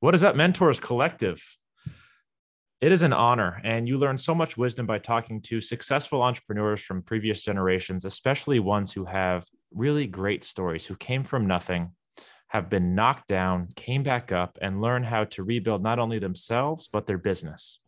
What 0.00 0.14
is 0.14 0.22
up, 0.22 0.36
Mentors 0.36 0.78
Collective? 0.78 1.42
It 2.82 2.92
is 2.92 3.02
an 3.02 3.14
honor, 3.14 3.62
and 3.64 3.88
you 3.88 3.96
learn 3.96 4.18
so 4.18 4.34
much 4.34 4.58
wisdom 4.58 4.84
by 4.84 4.98
talking 4.98 5.40
to 5.44 5.58
successful 5.58 6.20
entrepreneurs 6.20 6.82
from 6.82 7.00
previous 7.00 7.40
generations, 7.40 8.04
especially 8.04 8.60
ones 8.60 8.92
who 8.92 9.06
have 9.06 9.46
really 9.72 10.06
great 10.06 10.44
stories, 10.44 10.84
who 10.84 10.96
came 10.96 11.24
from 11.24 11.46
nothing, 11.46 11.92
have 12.48 12.68
been 12.68 12.94
knocked 12.94 13.26
down, 13.26 13.68
came 13.74 14.02
back 14.02 14.32
up, 14.32 14.58
and 14.60 14.82
learn 14.82 15.02
how 15.02 15.24
to 15.24 15.42
rebuild 15.42 15.82
not 15.82 15.98
only 15.98 16.18
themselves, 16.18 16.88
but 16.92 17.06
their 17.06 17.16
business. 17.16 17.80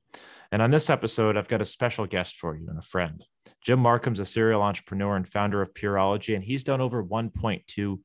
And 0.51 0.63
on 0.63 0.71
this 0.71 0.89
episode, 0.89 1.37
I've 1.37 1.47
got 1.47 1.61
a 1.61 1.67
special 1.67 2.07
guest 2.07 2.37
for 2.37 2.57
you 2.57 2.69
and 2.71 2.79
a 2.79 2.83
friend. 2.83 3.23
Jim 3.63 3.81
Markham's 3.81 4.21
a 4.21 4.25
serial 4.25 4.63
entrepreneur 4.63 5.15
and 5.15 5.29
founder 5.29 5.61
of 5.61 5.75
Pureology, 5.75 6.35
and 6.35 6.43
he's 6.43 6.65
done 6.65 6.81
over 6.81 7.05
$1.2 7.05 8.01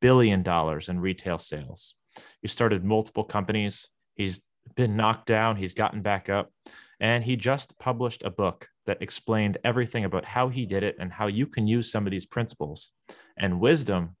billion 0.00 0.44
in 0.88 1.00
retail 1.00 1.38
sales. 1.38 1.96
He 2.42 2.48
started 2.48 2.84
multiple 2.84 3.24
companies. 3.24 3.88
He's 4.14 4.40
been 4.76 4.96
knocked 4.96 5.26
down, 5.26 5.56
he's 5.56 5.74
gotten 5.74 6.02
back 6.02 6.28
up, 6.28 6.52
and 7.00 7.24
he 7.24 7.36
just 7.36 7.78
published 7.78 8.22
a 8.22 8.30
book 8.30 8.68
that 8.86 9.02
explained 9.02 9.58
everything 9.64 10.04
about 10.04 10.24
how 10.24 10.48
he 10.48 10.66
did 10.66 10.82
it 10.82 10.96
and 10.98 11.12
how 11.12 11.26
you 11.26 11.46
can 11.46 11.66
use 11.66 11.90
some 11.90 12.06
of 12.06 12.10
these 12.10 12.26
principles 12.26 12.90
and 13.36 13.60
wisdom 13.60 14.16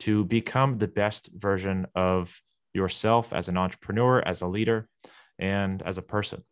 to 0.00 0.24
become 0.24 0.78
the 0.78 0.88
best 0.88 1.30
version 1.34 1.86
of 1.94 2.40
yourself 2.74 3.32
as 3.32 3.48
an 3.48 3.56
entrepreneur, 3.56 4.20
as 4.20 4.40
a 4.40 4.46
leader, 4.46 4.88
and 5.38 5.82
as 5.82 5.98
a 5.98 6.02
person. 6.02 6.44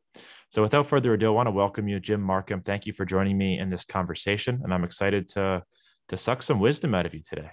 So, 0.50 0.62
without 0.62 0.86
further 0.86 1.14
ado, 1.14 1.28
I 1.28 1.30
want 1.30 1.47
to 1.47 1.52
welcome 1.52 1.88
you, 1.88 2.00
Jim 2.00 2.20
Markham. 2.20 2.62
Thank 2.62 2.86
you 2.86 2.92
for 2.92 3.05
joining 3.05 3.38
me 3.38 3.58
in 3.58 3.70
this 3.70 3.84
conversation, 3.84 4.60
and 4.64 4.74
I'm 4.74 4.84
excited 4.84 5.28
to 5.30 5.62
to 6.08 6.16
suck 6.16 6.42
some 6.42 6.58
wisdom 6.58 6.94
out 6.94 7.06
of 7.06 7.14
you 7.14 7.20
today. 7.22 7.50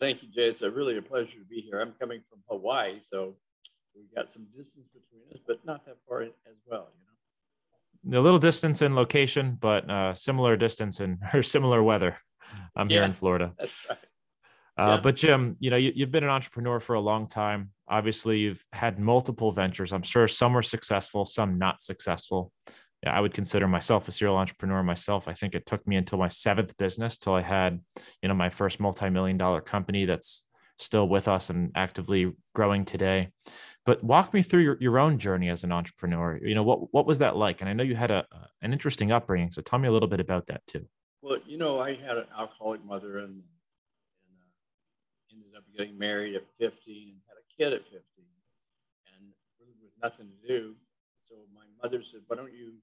Thank 0.00 0.22
you, 0.22 0.28
Jay. 0.34 0.48
It's 0.48 0.62
a 0.62 0.70
really 0.70 0.96
a 0.98 1.02
pleasure 1.02 1.38
to 1.38 1.44
be 1.48 1.60
here. 1.60 1.80
I'm 1.80 1.94
coming 2.00 2.20
from 2.28 2.40
Hawaii, 2.48 2.98
so 3.10 3.34
we've 3.94 4.12
got 4.14 4.32
some 4.32 4.46
distance 4.56 4.88
between 4.92 5.22
us, 5.32 5.40
but 5.46 5.64
not 5.64 5.84
that 5.86 5.96
far 6.08 6.22
as 6.22 6.30
well, 6.66 6.88
you 6.92 8.10
know. 8.12 8.20
A 8.20 8.22
little 8.22 8.38
distance 8.38 8.82
in 8.82 8.94
location, 8.94 9.56
but 9.60 9.88
uh, 9.90 10.14
similar 10.14 10.56
distance 10.56 11.00
in 11.00 11.18
or 11.34 11.42
similar 11.42 11.82
weather. 11.82 12.18
I'm 12.76 12.90
yeah, 12.90 12.98
here 12.98 13.04
in 13.04 13.12
Florida. 13.12 13.52
That's 13.58 13.74
right. 13.88 13.98
Uh, 14.76 14.96
yeah. 14.96 15.00
But 15.00 15.16
Jim, 15.16 15.54
you 15.60 15.70
know, 15.70 15.76
you, 15.76 15.92
have 16.00 16.10
been 16.10 16.24
an 16.24 16.30
entrepreneur 16.30 16.80
for 16.80 16.94
a 16.94 17.00
long 17.00 17.28
time. 17.28 17.70
Obviously, 17.88 18.40
you've 18.40 18.64
had 18.72 18.98
multiple 18.98 19.52
ventures. 19.52 19.92
I'm 19.92 20.02
sure 20.02 20.26
some 20.26 20.52
were 20.52 20.62
successful, 20.62 21.24
some 21.26 21.58
not 21.58 21.80
successful. 21.80 22.50
I 23.06 23.20
would 23.20 23.34
consider 23.34 23.68
myself 23.68 24.08
a 24.08 24.12
serial 24.12 24.36
entrepreneur 24.36 24.82
myself. 24.82 25.28
I 25.28 25.34
think 25.34 25.54
it 25.54 25.66
took 25.66 25.86
me 25.86 25.96
until 25.96 26.18
my 26.18 26.28
seventh 26.28 26.76
business 26.76 27.18
till 27.18 27.34
I 27.34 27.42
had, 27.42 27.80
you 28.22 28.28
know, 28.28 28.34
my 28.34 28.50
first 28.50 28.80
multi-million 28.80 29.36
dollar 29.36 29.60
company 29.60 30.04
that's 30.04 30.44
still 30.78 31.08
with 31.08 31.28
us 31.28 31.50
and 31.50 31.70
actively 31.74 32.32
growing 32.54 32.84
today. 32.84 33.28
But 33.86 34.02
walk 34.02 34.32
me 34.32 34.42
through 34.42 34.62
your, 34.62 34.76
your 34.80 34.98
own 34.98 35.18
journey 35.18 35.50
as 35.50 35.62
an 35.64 35.72
entrepreneur. 35.72 36.38
You 36.42 36.54
know, 36.54 36.62
what 36.62 36.92
what 36.92 37.06
was 37.06 37.18
that 37.18 37.36
like? 37.36 37.60
And 37.60 37.68
I 37.68 37.74
know 37.74 37.84
you 37.84 37.94
had 37.94 38.10
a 38.10 38.24
an 38.62 38.72
interesting 38.72 39.12
upbringing. 39.12 39.50
So 39.50 39.60
tell 39.60 39.78
me 39.78 39.88
a 39.88 39.92
little 39.92 40.08
bit 40.08 40.20
about 40.20 40.46
that 40.46 40.66
too. 40.66 40.86
Well, 41.20 41.38
you 41.46 41.58
know, 41.58 41.80
I 41.80 41.94
had 41.94 42.16
an 42.16 42.26
alcoholic 42.36 42.84
mother 42.84 43.18
and, 43.18 43.32
and 43.32 44.36
uh, 44.40 45.32
ended 45.32 45.56
up 45.56 45.64
getting 45.76 45.98
married 45.98 46.34
at 46.34 46.44
50 46.58 46.70
and 47.12 47.20
had 47.28 47.36
a 47.40 47.46
kid 47.56 47.72
at 47.72 47.84
50 47.84 47.98
and 49.16 49.32
really 49.58 49.72
with 49.82 49.92
nothing 50.02 50.28
to 50.28 50.48
do. 50.48 50.74
So 51.26 51.34
my 51.54 51.64
mother 51.82 52.02
said, 52.10 52.20
why 52.26 52.36
don't 52.36 52.52
you 52.52 52.74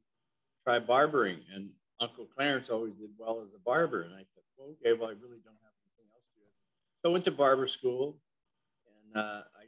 try 0.64 0.80
barbering? 0.80 1.40
And 1.54 1.70
Uncle 2.00 2.28
Clarence 2.36 2.68
always 2.70 2.94
did 2.96 3.10
well 3.18 3.42
as 3.46 3.54
a 3.56 3.62
barber. 3.64 4.02
And 4.04 4.14
I 4.14 4.26
said, 4.34 4.46
well, 4.58 4.74
okay, 4.78 4.98
well, 4.98 5.10
I 5.10 5.18
really 5.18 5.42
don't 5.46 5.62
have 5.62 5.76
anything 5.86 6.10
else 6.14 6.26
to 6.34 6.42
do. 6.42 6.50
So 7.02 7.10
I 7.10 7.12
went 7.14 7.26
to 7.26 7.32
barber 7.32 7.68
school 7.68 8.18
and 8.86 9.22
uh, 9.22 9.44
I 9.58 9.66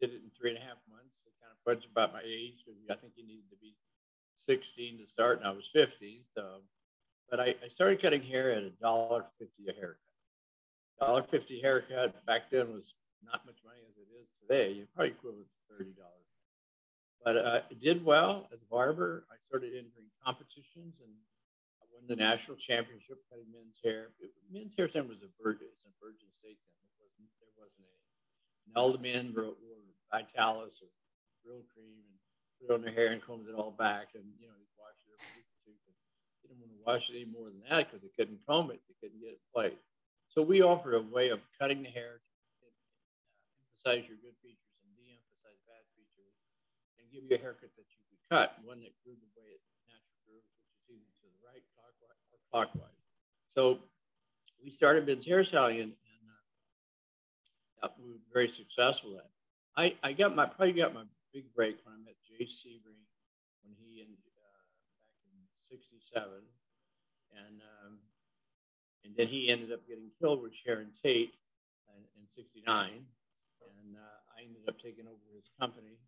did 0.00 0.12
it 0.12 0.20
in 0.24 0.30
three 0.36 0.50
and 0.50 0.58
a 0.58 0.64
half 0.64 0.80
months. 0.88 1.12
It 1.24 1.32
kind 1.40 1.52
of 1.52 1.58
fudged 1.64 1.88
about 1.90 2.12
my 2.12 2.22
age 2.24 2.60
because 2.64 2.76
I 2.90 2.96
think 3.00 3.16
you 3.16 3.24
needed 3.24 3.48
to 3.50 3.58
be 3.60 3.72
16 4.44 5.00
to 5.00 5.06
start, 5.10 5.38
and 5.38 5.46
I 5.48 5.52
was 5.52 5.64
50. 5.72 6.24
So, 6.34 6.60
but 7.30 7.40
I, 7.40 7.56
I 7.64 7.68
started 7.74 8.02
cutting 8.02 8.22
hair 8.22 8.52
at 8.52 8.62
a 8.62 8.70
dollar 8.80 9.24
fifty 9.38 9.66
a 9.68 9.74
haircut. 9.74 9.98
Dollar 11.00 11.24
fifty 11.30 11.60
haircut 11.60 12.14
back 12.26 12.50
then 12.50 12.72
was 12.72 12.84
not 13.24 13.44
much 13.44 13.58
money 13.64 13.80
as 13.82 13.96
it 13.98 14.08
is 14.14 14.28
today. 14.40 14.72
You 14.72 14.86
probably 14.94 15.12
equivalent 15.12 15.48
to 15.48 15.74
thirty 15.74 15.92
dollars. 15.98 16.25
But 17.26 17.42
uh, 17.42 17.66
I 17.66 17.74
did 17.82 18.06
well 18.06 18.46
as 18.54 18.62
a 18.62 18.70
barber. 18.70 19.26
I 19.26 19.36
started 19.50 19.74
entering 19.74 20.06
competitions 20.22 20.94
and 21.02 21.10
I 21.82 21.84
won 21.90 22.06
the 22.06 22.14
national 22.14 22.54
championship 22.54 23.18
cutting 23.26 23.50
men's 23.50 23.74
hair. 23.82 24.14
It, 24.22 24.30
men's 24.46 24.78
hair 24.78 24.86
then 24.86 25.10
was 25.10 25.18
a 25.26 25.30
virgin, 25.42 25.66
it's 25.74 25.82
a 25.82 25.90
virgin 25.98 26.30
state 26.38 26.54
then. 26.62 26.78
It 26.86 26.94
wasn't, 27.02 27.26
there 27.42 27.50
wasn't 27.58 27.82
any. 27.90 28.06
And 28.70 28.78
all 28.78 28.94
the 28.94 29.02
men 29.02 29.34
were, 29.34 29.58
were 29.58 29.82
Vitalis 30.14 30.78
or 30.78 30.90
Brylcreem 31.42 31.98
and 31.98 32.14
put 32.62 32.70
it 32.70 32.74
on 32.78 32.86
their 32.86 32.94
hair 32.94 33.10
and 33.10 33.18
combs 33.18 33.50
it 33.50 33.58
all 33.58 33.74
back. 33.74 34.14
And, 34.14 34.22
you 34.38 34.46
know, 34.46 34.54
he'd 34.54 34.78
wash 34.78 34.94
it 35.02 35.18
every 35.18 35.42
week 35.42 35.50
or 35.50 35.58
two. 35.66 35.74
But 35.82 35.98
they 36.46 36.54
didn't 36.54 36.62
want 36.62 36.78
to 36.78 36.86
wash 36.86 37.04
it 37.10 37.18
any 37.18 37.26
more 37.26 37.50
than 37.50 37.58
that 37.66 37.90
because 37.90 38.06
they 38.06 38.14
couldn't 38.14 38.38
comb 38.46 38.70
it. 38.70 38.78
They 38.86 38.94
couldn't 39.02 39.18
get 39.18 39.34
it 39.34 39.42
played. 39.50 39.82
So 40.30 40.46
we 40.46 40.62
offered 40.62 40.94
a 40.94 41.02
way 41.02 41.34
of 41.34 41.42
cutting 41.58 41.82
the 41.82 41.90
hair 41.90 42.22
to 42.22 42.30
uh, 42.62 42.70
emphasize 43.66 44.06
your 44.06 44.22
good 44.22 44.38
features 44.46 44.78
and 44.86 44.94
de-emphasize 44.94 45.58
bad 45.66 45.82
features 45.98 46.06
and 47.06 47.14
give 47.14 47.22
you 47.22 47.38
a 47.38 47.40
haircut 47.40 47.70
that 47.78 47.86
you 47.86 48.00
could 48.10 48.22
cut, 48.26 48.58
one 48.66 48.82
that 48.82 48.90
grew 49.06 49.14
the 49.14 49.30
way 49.38 49.46
it 49.54 49.62
naturally 49.86 50.18
grew, 50.26 50.42
which 50.42 50.58
is 50.74 50.98
either 50.98 51.10
to 51.22 51.26
the 51.30 51.42
right 51.46 51.62
clockwise 51.78 52.22
or 52.34 52.38
clockwise. 52.50 52.98
So 53.54 53.78
we 54.58 54.74
started 54.74 55.06
Ben's 55.06 55.22
hairstyling 55.22 55.86
and, 55.86 55.94
and 55.94 56.24
uh, 57.82 57.94
we 58.02 58.10
were 58.10 58.24
very 58.34 58.50
successful 58.50 59.14
at. 59.22 59.30
I, 59.78 59.94
I 60.02 60.10
got 60.12 60.34
my 60.34 60.50
probably 60.50 60.74
got 60.74 60.94
my 60.94 61.06
big 61.30 61.46
break 61.54 61.78
when 61.86 61.94
I 61.94 62.00
met 62.02 62.18
Jay 62.26 62.48
Sebring 62.48 62.98
when 63.62 63.76
he 63.78 64.00
in 64.02 64.08
uh, 64.08 64.62
back 64.90 65.20
in 65.28 65.36
'67, 65.68 66.24
and 67.36 67.60
um, 67.60 68.00
and 69.04 69.12
then 69.14 69.28
he 69.28 69.52
ended 69.52 69.70
up 69.70 69.84
getting 69.84 70.08
killed 70.18 70.40
with 70.40 70.56
Sharon 70.64 70.88
Tate 71.04 71.36
in, 71.92 72.00
in 72.16 72.24
'69, 72.32 72.64
and 72.64 73.88
uh, 73.92 74.18
I 74.32 74.48
ended 74.48 74.64
up 74.64 74.80
taking 74.80 75.04
over 75.04 75.20
his 75.36 75.44
company. 75.60 76.00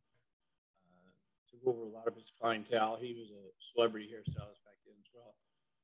Took 1.50 1.64
over 1.64 1.82
a 1.88 1.92
lot 1.92 2.06
of 2.06 2.14
his 2.14 2.28
clientele. 2.40 2.98
He 3.00 3.16
was 3.16 3.32
a 3.32 3.44
celebrity 3.72 4.08
hairstylist 4.12 4.60
back 4.64 4.78
then 4.84 4.96
as 5.00 5.10
well. 5.14 5.32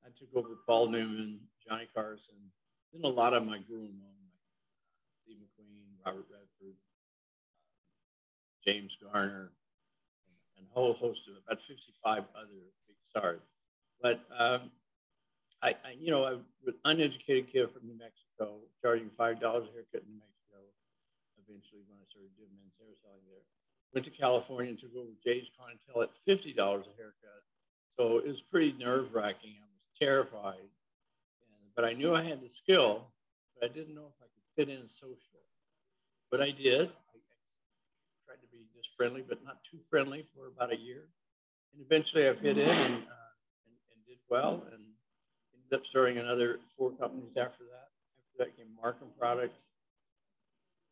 I 0.05 0.13
took 0.13 0.29
over 0.37 0.61
Paul 0.67 0.89
Newman, 0.89 1.41
Johnny 1.67 1.89
Carson, 1.95 2.53
then 2.95 3.03
a 3.03 3.11
lot 3.11 3.35
of 3.35 3.43
my 3.43 3.59
on, 3.59 4.15
like 4.23 4.39
Steve 5.25 5.43
McQueen, 5.43 5.91
Robert 6.07 6.31
Redford, 6.31 6.79
James 8.63 8.95
Garner, 9.03 9.51
and 10.55 10.67
a 10.71 10.73
whole 10.73 10.95
host 10.95 11.21
of 11.27 11.43
about 11.43 11.59
55 11.67 12.23
other 12.39 12.63
big 12.87 12.97
stars. 13.11 13.43
But 13.99 14.23
um, 14.31 14.71
I, 15.59 15.75
I, 15.83 15.99
you 15.99 16.15
know, 16.15 16.23
I 16.23 16.39
was 16.39 16.71
an 16.71 16.79
uneducated 16.87 17.51
kid 17.51 17.67
from 17.75 17.83
New 17.83 17.99
Mexico, 17.99 18.63
charging 18.79 19.11
five 19.19 19.43
dollars 19.43 19.67
a 19.67 19.75
haircut 19.75 20.07
in 20.07 20.15
New 20.15 20.23
Mexico. 20.23 20.63
Eventually, 21.43 21.83
when 21.91 21.99
I 21.99 22.07
started 22.15 22.31
doing 22.39 22.53
men's 22.55 22.79
hair 22.79 22.95
hairstyling 22.95 23.27
there, 23.27 23.43
went 23.95 24.05
to 24.05 24.11
California 24.11 24.71
and 24.71 24.81
took 24.81 24.91
over 24.97 25.15
Jay's 25.25 25.47
clientele 25.57 26.03
at 26.03 26.11
fifty 26.27 26.53
dollars 26.53 26.87
a 26.91 26.95
haircut. 26.97 27.43
So 27.97 28.19
it 28.19 28.27
was 28.27 28.43
pretty 28.51 28.75
nerve 28.79 29.15
wracking. 29.15 29.55
I 29.55 29.71
was 29.71 29.87
terrified, 29.99 30.67
and, 30.67 31.63
but 31.77 31.85
I 31.85 31.93
knew 31.93 32.15
I 32.15 32.25
had 32.25 32.43
the 32.43 32.51
skill, 32.63 33.07
but 33.55 33.71
I 33.71 33.73
didn't 33.73 33.95
know 33.95 34.11
if 34.11 34.19
I 34.19 34.27
could 34.27 34.47
fit 34.57 34.69
in 34.69 34.89
social. 35.01 35.17
But 36.31 36.43
I 36.43 36.51
did 36.51 36.91
I 36.91 37.17
tried 38.27 38.43
to 38.43 38.51
be 38.51 38.67
just 38.75 38.89
friendly, 38.97 39.23
but 39.23 39.39
not 39.45 39.63
too 39.71 39.79
friendly 39.89 40.27
for 40.35 40.49
about 40.51 40.73
a 40.73 40.79
year. 40.79 41.07
And 41.73 41.85
eventually 41.85 42.29
I 42.29 42.35
fit 42.35 42.59
in 42.59 42.69
and, 42.69 43.07
uh, 43.07 43.31
and, 43.67 43.77
and, 43.95 43.99
did 44.07 44.19
well 44.31 44.63
and 44.73 44.83
ended 45.55 45.73
up 45.73 45.83
starting 45.91 46.19
another 46.19 46.59
four 46.77 46.91
companies 46.99 47.35
after 47.39 47.63
that. 47.71 47.95
After 48.19 48.35
that 48.39 48.57
came 48.57 48.67
Markham 48.75 49.09
Products, 49.19 49.59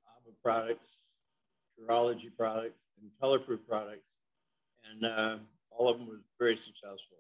ABBA 0.07 0.35
Products, 0.43 0.91
Pureology 1.75 2.31
Products, 2.37 2.79
and 3.03 3.11
Colorproof 3.21 3.61
Products. 3.69 4.07
And 4.91 5.05
uh, 5.05 5.37
all 5.71 5.89
of 5.89 5.99
them 5.99 6.09
was 6.09 6.19
very 6.39 6.57
successful. 6.57 7.19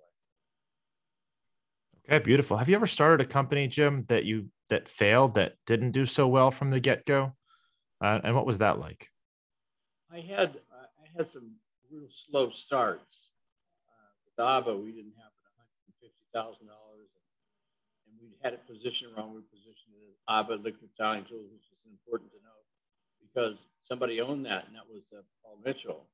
Okay, 2.08 2.18
beautiful. 2.18 2.56
Have 2.56 2.68
you 2.68 2.74
ever 2.74 2.86
started 2.86 3.24
a 3.24 3.28
company, 3.28 3.68
Jim, 3.68 4.02
that 4.08 4.24
you 4.24 4.50
that 4.68 4.88
failed, 4.88 5.34
that 5.34 5.54
didn't 5.66 5.92
do 5.92 6.04
so 6.04 6.26
well 6.26 6.50
from 6.50 6.70
the 6.70 6.80
get 6.80 7.06
go? 7.06 7.36
Uh, 8.02 8.18
and 8.24 8.34
what 8.34 8.46
was 8.46 8.58
that 8.58 8.80
like? 8.80 9.08
I 10.10 10.18
had 10.18 10.58
I 10.72 11.06
had 11.16 11.30
some 11.30 11.52
real 11.90 12.08
slow 12.28 12.50
starts. 12.50 13.06
Uh, 13.86 14.10
with 14.26 14.44
ABBA, 14.44 14.76
we 14.76 14.90
didn't 14.90 15.14
have 15.14 15.30
it 16.02 16.10
$150,000, 16.34 16.66
and 16.66 18.14
we 18.20 18.34
had 18.42 18.54
it 18.54 18.66
positioned 18.66 19.12
wrong. 19.16 19.34
We 19.34 19.42
positioned 19.46 19.94
it 19.94 20.10
as 20.10 20.18
ABBA 20.28 20.54
Liquid 20.64 20.90
Styling 20.94 21.24
Tools, 21.30 21.46
which 21.52 21.68
is 21.70 21.78
important 21.86 22.32
to 22.32 22.38
know 22.42 22.58
because 23.22 23.56
somebody 23.82 24.20
owned 24.20 24.46
that, 24.46 24.66
and 24.66 24.76
that 24.76 24.88
was 24.92 25.02
uh, 25.12 25.22
Paul 25.42 25.58
Mitchell. 25.64 26.06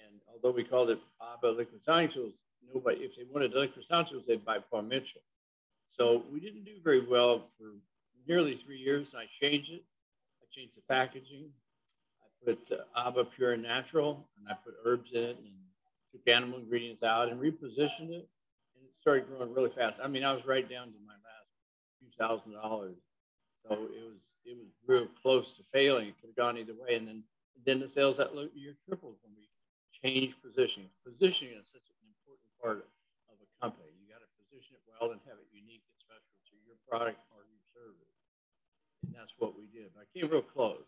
And 0.00 0.20
although 0.32 0.54
we 0.54 0.64
called 0.64 0.90
it 0.90 0.98
ABBA 1.20 1.48
Liquid 1.48 1.80
Styling 1.82 2.10
Tools, 2.12 2.32
nobody, 2.74 3.00
if 3.00 3.16
they 3.16 3.24
wanted 3.32 3.52
liquid 3.52 3.84
styling 3.84 4.06
tools, 4.10 4.24
they'd 4.26 4.44
buy 4.44 4.58
Paul 4.58 4.82
Mitchell. 4.82 5.22
So 5.90 6.24
we 6.32 6.40
didn't 6.40 6.64
do 6.64 6.72
very 6.82 7.06
well 7.06 7.48
for 7.58 7.72
nearly 8.26 8.60
three 8.64 8.78
years, 8.78 9.08
I 9.16 9.26
changed 9.40 9.70
it. 9.70 9.84
I 10.42 10.46
changed 10.54 10.76
the 10.76 10.82
packaging 10.88 11.50
I 12.22 12.46
put 12.46 12.58
uh, 12.72 13.08
Abba 13.08 13.24
Pure 13.36 13.52
and 13.54 13.62
Natural, 13.62 14.26
and 14.38 14.48
I 14.48 14.54
put 14.64 14.74
herbs 14.84 15.10
in 15.12 15.22
it 15.22 15.38
and 15.38 15.54
took 16.12 16.26
animal 16.28 16.58
ingredients 16.58 17.02
out 17.02 17.28
and 17.28 17.40
repositioned 17.40 18.10
it, 18.10 18.28
and 18.74 18.84
it 18.84 18.92
started 19.00 19.26
growing 19.28 19.52
really 19.54 19.70
fast. 19.76 20.00
I 20.02 20.08
mean, 20.08 20.24
I 20.24 20.32
was 20.32 20.44
right 20.46 20.68
down 20.68 20.86
to 20.88 20.98
my 21.06 21.14
last 21.14 21.48
few 22.00 22.08
thousand 22.18 22.52
dollars, 22.52 22.96
so 23.62 23.88
it 23.90 24.02
was 24.02 24.20
it 24.44 24.56
was 24.58 24.70
real 24.86 25.06
close 25.22 25.46
to 25.56 25.62
failing. 25.72 26.10
It 26.10 26.18
could 26.20 26.34
have 26.34 26.40
gone 26.40 26.58
either 26.58 26.74
way, 26.74 26.96
and 26.96 27.06
then 27.06 27.22
then 27.66 27.78
the 27.78 27.90
sales 27.94 28.18
that 28.18 28.34
year 28.54 28.74
tripled 28.86 29.16
when 29.22 29.32
we 29.38 29.46
changed 30.02 30.34
positioning. 30.42 30.90
Positioning 31.06 31.54
is 31.58 31.70
such 31.70 31.86
an 31.86 32.02
important 32.10 32.50
part 32.58 32.82
of 33.30 33.36
a 33.38 33.48
company. 33.62 33.94
You 34.02 34.10
got 34.10 34.22
to 34.22 34.30
position 34.42 34.74
it 34.74 34.82
well 34.90 35.14
and 35.14 35.22
have 35.30 35.38
it 35.38 35.46
unique 35.54 35.86
and 35.86 35.98
special 36.02 36.34
to 36.50 36.54
your 36.66 36.78
product 36.90 37.22
or 37.30 37.46
your 37.46 37.62
service, 37.70 38.14
and 39.06 39.14
that's 39.14 39.32
what 39.38 39.54
we 39.54 39.70
did. 39.70 39.94
I 39.94 40.04
came 40.10 40.30
real 40.30 40.42
close. 40.42 40.82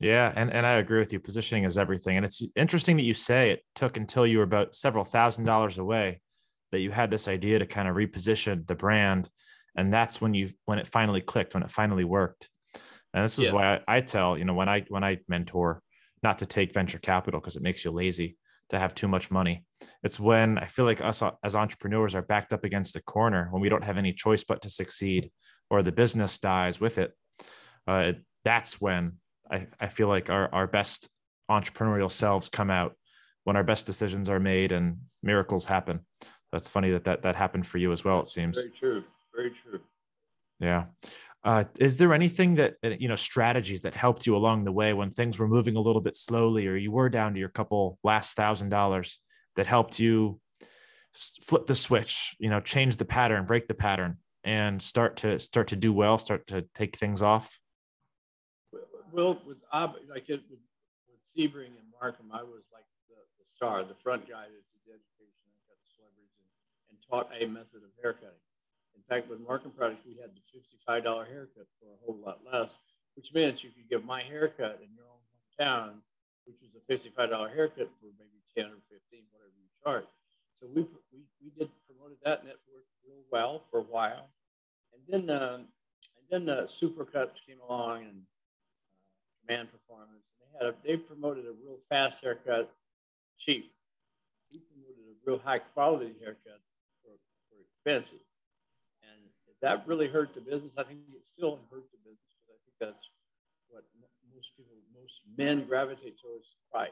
Yeah, 0.00 0.32
and, 0.34 0.52
and 0.52 0.66
I 0.66 0.72
agree 0.74 0.98
with 0.98 1.12
you. 1.12 1.20
Positioning 1.20 1.64
is 1.64 1.78
everything. 1.78 2.16
And 2.16 2.26
it's 2.26 2.42
interesting 2.56 2.96
that 2.96 3.04
you 3.04 3.14
say 3.14 3.52
it 3.52 3.64
took 3.74 3.96
until 3.96 4.26
you 4.26 4.38
were 4.38 4.44
about 4.44 4.74
several 4.74 5.04
thousand 5.04 5.44
dollars 5.44 5.78
away 5.78 6.20
that 6.72 6.80
you 6.80 6.90
had 6.90 7.10
this 7.10 7.28
idea 7.28 7.60
to 7.60 7.66
kind 7.66 7.88
of 7.88 7.94
reposition 7.94 8.66
the 8.66 8.74
brand. 8.74 9.30
And 9.76 9.92
that's 9.92 10.20
when 10.20 10.34
you 10.34 10.50
when 10.66 10.78
it 10.78 10.86
finally 10.86 11.20
clicked, 11.20 11.54
when 11.54 11.62
it 11.62 11.70
finally 11.70 12.04
worked. 12.04 12.48
And 13.12 13.24
this 13.24 13.38
is 13.38 13.46
yeah. 13.46 13.52
why 13.52 13.74
I, 13.74 13.96
I 13.96 14.00
tell, 14.00 14.36
you 14.38 14.44
know, 14.44 14.54
when 14.54 14.68
I 14.68 14.84
when 14.88 15.04
I 15.04 15.18
mentor, 15.28 15.82
not 16.22 16.38
to 16.38 16.46
take 16.46 16.74
venture 16.74 16.98
capital 16.98 17.40
because 17.40 17.56
it 17.56 17.62
makes 17.62 17.84
you 17.84 17.90
lazy 17.90 18.36
to 18.70 18.78
have 18.78 18.94
too 18.94 19.08
much 19.08 19.30
money. 19.30 19.64
It's 20.02 20.18
when 20.18 20.58
I 20.58 20.66
feel 20.66 20.84
like 20.84 21.02
us 21.02 21.22
as 21.44 21.54
entrepreneurs 21.54 22.14
are 22.14 22.22
backed 22.22 22.52
up 22.52 22.64
against 22.64 22.96
a 22.96 23.02
corner 23.02 23.48
when 23.50 23.60
we 23.60 23.68
don't 23.68 23.84
have 23.84 23.98
any 23.98 24.12
choice 24.12 24.42
but 24.42 24.62
to 24.62 24.70
succeed 24.70 25.30
or 25.70 25.82
the 25.82 25.92
business 25.92 26.38
dies 26.38 26.80
with 26.80 26.98
it. 26.98 27.12
Uh, 27.86 28.12
that's 28.44 28.80
when 28.80 29.18
I, 29.50 29.66
I 29.78 29.88
feel 29.88 30.08
like 30.08 30.30
our, 30.30 30.52
our 30.52 30.66
best 30.66 31.08
entrepreneurial 31.50 32.10
selves 32.10 32.48
come 32.48 32.70
out 32.70 32.96
when 33.44 33.56
our 33.56 33.64
best 33.64 33.86
decisions 33.86 34.28
are 34.28 34.40
made 34.40 34.72
and 34.72 34.96
miracles 35.22 35.66
happen. 35.66 36.00
That's 36.50 36.68
funny 36.68 36.90
that 36.92 37.04
that, 37.04 37.22
that 37.22 37.36
happened 37.36 37.66
for 37.66 37.78
you 37.78 37.92
as 37.92 38.04
well, 38.04 38.20
it 38.20 38.30
seems. 38.30 38.56
Very 38.56 38.70
true. 38.70 39.02
Very 39.34 39.52
true. 39.62 39.80
Yeah. 40.60 40.86
Uh, 41.44 41.64
is 41.78 41.98
there 41.98 42.14
anything 42.14 42.54
that, 42.54 42.76
uh, 42.82 42.90
you 42.98 43.08
know, 43.08 43.16
strategies 43.16 43.82
that 43.82 43.94
helped 43.94 44.26
you 44.26 44.34
along 44.34 44.64
the 44.64 44.72
way 44.72 44.94
when 44.94 45.10
things 45.10 45.38
were 45.38 45.48
moving 45.48 45.76
a 45.76 45.80
little 45.80 46.00
bit 46.00 46.16
slowly 46.16 46.66
or 46.66 46.76
you 46.76 46.90
were 46.90 47.10
down 47.10 47.34
to 47.34 47.40
your 47.40 47.50
couple 47.50 47.98
last 48.02 48.34
thousand 48.34 48.70
dollars 48.70 49.18
that 49.56 49.66
helped 49.66 49.98
you 49.98 50.40
flip 51.14 51.66
the 51.66 51.76
switch, 51.76 52.34
you 52.38 52.48
know, 52.48 52.60
change 52.60 52.96
the 52.96 53.04
pattern, 53.04 53.44
break 53.44 53.66
the 53.66 53.74
pattern 53.74 54.16
and 54.42 54.80
start 54.80 55.16
to 55.16 55.38
start 55.38 55.68
to 55.68 55.76
do 55.76 55.92
well, 55.92 56.18
start 56.18 56.46
to 56.46 56.64
take 56.74 56.96
things 56.96 57.22
off? 57.22 57.58
Well, 59.12 59.40
with 59.46 59.58
like 59.72 60.28
it, 60.28 60.42
with, 60.50 60.60
with 61.08 61.20
Sebring 61.36 61.76
and 61.78 61.88
Markham, 62.00 62.26
I 62.32 62.42
was 62.42 62.64
like 62.72 62.84
the, 63.08 63.16
the 63.38 63.46
star, 63.46 63.84
the 63.84 63.96
front 64.02 64.28
guy 64.28 64.44
that 64.44 64.64
did 64.84 64.96
education 64.96 65.48
and 65.48 65.60
got 65.68 65.78
the 65.78 65.88
celebrities 65.96 66.34
and, 66.40 66.48
and 66.90 66.96
taught 67.08 67.28
a 67.32 67.46
method 67.46 67.84
of 67.84 67.92
haircutting. 68.02 68.43
In 68.96 69.02
fact, 69.08 69.28
with 69.28 69.40
Markham 69.40 69.72
Products, 69.72 70.02
we 70.06 70.16
had 70.20 70.30
the 70.32 70.42
$55 70.88 71.26
haircut 71.28 71.66
for 71.78 71.86
a 71.92 71.98
whole 72.04 72.18
lot 72.24 72.40
less, 72.46 72.70
which 73.16 73.28
meant 73.34 73.62
you 73.62 73.70
could 73.70 73.88
get 73.90 74.04
my 74.04 74.22
haircut 74.22 74.80
in 74.80 74.88
your 74.96 75.06
own 75.06 75.22
hometown, 75.28 76.00
which 76.46 76.56
was 76.62 76.72
a 76.76 76.82
$55 76.88 77.54
haircut 77.54 77.90
for 78.00 78.08
maybe 78.18 78.40
10 78.56 78.64
or 78.66 78.80
15, 78.88 79.20
whatever 79.32 79.54
you 79.58 79.68
charge. 79.84 80.08
So 80.60 80.66
we, 80.74 80.82
we, 81.12 81.20
we 81.42 81.50
did 81.58 81.70
promoted 81.86 82.18
that 82.24 82.44
network 82.44 82.86
real 83.06 83.22
well 83.30 83.62
for 83.70 83.80
a 83.80 83.82
while. 83.82 84.28
And 84.92 85.02
then, 85.28 85.36
uh, 85.36 85.58
and 85.58 86.46
then 86.46 86.48
uh, 86.48 86.66
Supercuts 86.80 87.36
came 87.46 87.58
along 87.68 88.04
and 88.04 88.22
man 89.48 89.66
performance. 89.66 90.24
And 90.40 90.48
They 90.60 90.64
had 90.64 90.74
a, 90.74 90.76
they 90.86 90.96
promoted 90.96 91.44
a 91.46 91.52
real 91.64 91.78
fast 91.88 92.16
haircut, 92.22 92.70
cheap. 93.44 93.72
We 94.52 94.60
promoted 94.60 95.04
a 95.04 95.30
real 95.30 95.40
high 95.44 95.58
quality 95.58 96.14
haircut 96.20 96.60
for, 97.02 97.12
for 97.48 97.56
expensive. 97.60 98.20
That 99.62 99.86
really 99.86 100.08
hurt 100.08 100.34
the 100.34 100.40
business. 100.40 100.72
I 100.76 100.84
think 100.84 101.00
it 101.12 101.22
still 101.24 101.60
hurt 101.70 101.84
the 101.92 102.00
business 102.04 102.32
because 102.36 102.50
I 102.52 102.58
think 102.64 102.76
that's 102.80 103.04
what 103.68 103.84
most 104.34 104.48
people, 104.56 104.74
most 104.92 105.14
men 105.36 105.66
gravitate 105.66 106.16
towards 106.20 106.44
price. 106.70 106.90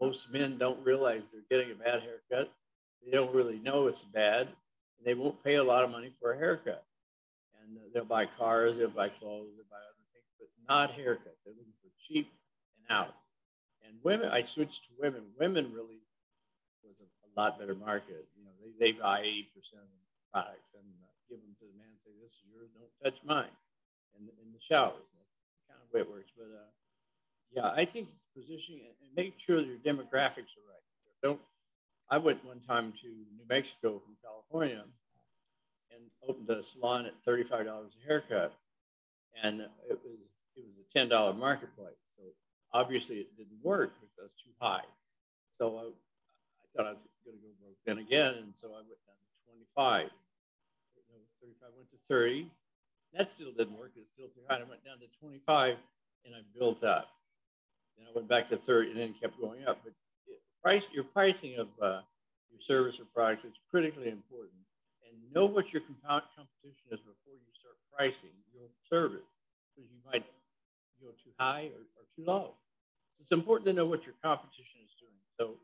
Most 0.00 0.20
men 0.32 0.56
don't 0.56 0.80
realize 0.84 1.20
they're 1.32 1.44
getting 1.50 1.72
a 1.72 1.76
bad 1.76 2.00
haircut. 2.00 2.52
They 3.04 3.12
don't 3.12 3.34
really 3.34 3.58
know 3.58 3.86
it's 3.86 4.02
bad. 4.14 4.48
And 4.48 5.04
they 5.04 5.14
won't 5.14 5.42
pay 5.44 5.56
a 5.56 5.64
lot 5.64 5.84
of 5.84 5.90
money 5.90 6.12
for 6.20 6.32
a 6.32 6.38
haircut. 6.38 6.84
And 7.60 7.76
they'll 7.92 8.04
buy 8.04 8.26
cars, 8.38 8.76
they'll 8.78 8.88
buy 8.88 9.08
clothes, 9.08 9.52
they'll 9.56 9.68
buy 9.68 9.84
other 9.84 10.04
things, 10.12 10.30
but 10.38 10.48
not 10.68 10.90
haircuts. 10.92 11.36
They're 11.44 11.52
looking 11.52 11.76
for 11.84 11.92
cheap 12.08 12.32
and 12.80 12.96
out. 12.96 13.14
And 13.84 13.98
women, 14.02 14.30
I 14.30 14.44
switched 14.54 14.80
to 14.88 14.92
women. 14.98 15.22
Women 15.38 15.72
really 15.74 16.00
was 16.84 16.96
a, 17.00 17.08
a 17.26 17.30
lot 17.36 17.58
better 17.58 17.74
market. 17.74 18.24
You 18.36 18.44
know, 18.44 18.54
they, 18.60 18.92
they 18.92 18.92
buy 18.96 19.20
80% 19.20 19.84
of 19.84 19.90
the 19.90 20.00
products 20.32 20.70
and 20.72 20.88
uh, 21.04 21.09
give 21.30 21.38
them 21.40 21.54
to 21.62 21.64
the 21.70 21.76
man 21.78 21.88
and 21.88 22.00
say, 22.02 22.12
this 22.18 22.34
is 22.34 22.46
yours, 22.50 22.68
don't 22.74 22.90
touch 23.00 23.18
mine. 23.22 23.54
In 24.18 24.26
the, 24.26 24.34
in 24.42 24.50
the 24.50 24.60
showers, 24.66 25.06
that's 25.14 25.32
kind 25.70 25.80
of 25.80 25.88
way 25.94 26.02
it 26.02 26.10
works. 26.10 26.28
But 26.34 26.50
uh, 26.50 26.70
yeah, 27.54 27.70
I 27.70 27.86
think 27.86 28.10
positioning 28.34 28.90
and 28.90 29.10
make 29.14 29.34
sure 29.46 29.62
your 29.62 29.78
demographics 29.80 30.50
are 30.58 30.66
right. 30.66 30.86
Don't, 31.22 31.40
I 32.10 32.18
went 32.18 32.44
one 32.44 32.60
time 32.66 32.92
to 33.00 33.08
New 33.08 33.46
Mexico 33.48 34.02
from 34.02 34.18
California 34.20 34.82
and 35.94 36.02
opened 36.26 36.50
a 36.50 36.62
salon 36.74 37.06
at 37.06 37.14
$35 37.24 37.70
a 37.70 37.88
haircut. 38.06 38.52
And 39.42 39.62
it 39.88 39.98
was 40.02 40.18
it 40.56 40.64
was 40.66 40.76
a 40.76 40.86
ten 40.92 41.08
dollar 41.08 41.32
marketplace. 41.32 41.96
So 42.18 42.24
obviously 42.74 43.24
it 43.24 43.36
didn't 43.36 43.62
work 43.62 43.92
because 44.00 44.30
was 44.30 44.36
too 44.42 44.54
high. 44.60 44.86
So 45.58 45.76
I, 45.78 45.84
I 45.88 46.66
thought 46.76 46.86
I 46.86 46.94
was 46.98 47.06
going 47.24 47.36
to 47.38 47.42
go 47.42 47.52
broke 47.60 47.80
then 47.86 47.98
again, 47.98 48.34
and 48.42 48.52
so 48.60 48.68
I 48.74 48.82
went 48.84 49.00
down 49.06 49.16
to 49.16 49.30
twenty 49.46 49.66
five. 51.40 51.48
You 51.48 51.52
know, 51.52 51.56
thirty 51.56 51.56
five 51.60 51.72
went 51.76 51.90
to 51.90 51.98
thirty. 52.08 52.50
That 53.16 53.26
still 53.34 53.50
didn't 53.56 53.78
work. 53.78 53.92
It's 53.96 54.06
still 54.14 54.28
too 54.28 54.44
high. 54.46 54.62
I 54.62 54.68
went 54.68 54.84
down 54.84 54.98
to 55.00 55.08
twenty 55.18 55.40
five, 55.46 55.76
and 56.24 56.34
I 56.34 56.40
built 56.56 56.84
up. 56.84 57.08
Then 57.98 58.06
I 58.06 58.12
went 58.14 58.28
back 58.28 58.48
to 58.50 58.56
thirty, 58.56 58.90
and 58.90 58.98
then 58.98 59.14
kept 59.20 59.40
going 59.40 59.66
up. 59.66 59.82
But 59.82 59.92
price, 60.62 60.84
your 60.92 61.04
pricing 61.04 61.58
of 61.58 61.68
uh, 61.82 62.04
your 62.52 62.60
service 62.66 63.00
or 63.00 63.06
product 63.14 63.44
is 63.44 63.56
critically 63.70 64.08
important. 64.08 64.60
And 65.02 65.18
know 65.34 65.46
what 65.46 65.72
your 65.72 65.82
competition 66.06 66.86
is 66.92 67.00
before 67.02 67.34
you 67.34 67.50
start 67.58 67.74
pricing 67.90 68.30
your 68.54 68.70
service, 68.86 69.26
because 69.74 69.90
you 69.90 69.98
might 70.06 70.22
go 71.02 71.10
too 71.24 71.34
high 71.38 71.72
or, 71.74 71.82
or 71.98 72.04
too 72.14 72.22
low. 72.22 72.54
So 73.16 73.26
it's 73.26 73.32
important 73.32 73.66
to 73.66 73.74
know 73.74 73.86
what 73.86 74.04
your 74.06 74.14
competition 74.22 74.86
is 74.86 74.92
doing. 75.00 75.18
So 75.34 75.58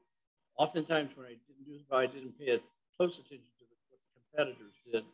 oftentimes 0.59 1.15
when 1.15 1.27
I 1.31 1.39
didn't 1.47 1.63
do 1.63 1.79
this, 1.79 1.87
I 1.93 2.07
didn't 2.11 2.35
pay 2.41 2.59
close 2.97 3.15
attention 3.23 3.47
to 3.61 3.65
what 3.71 3.79
the 3.95 3.99
competitors 4.19 4.75
did. 4.83 5.05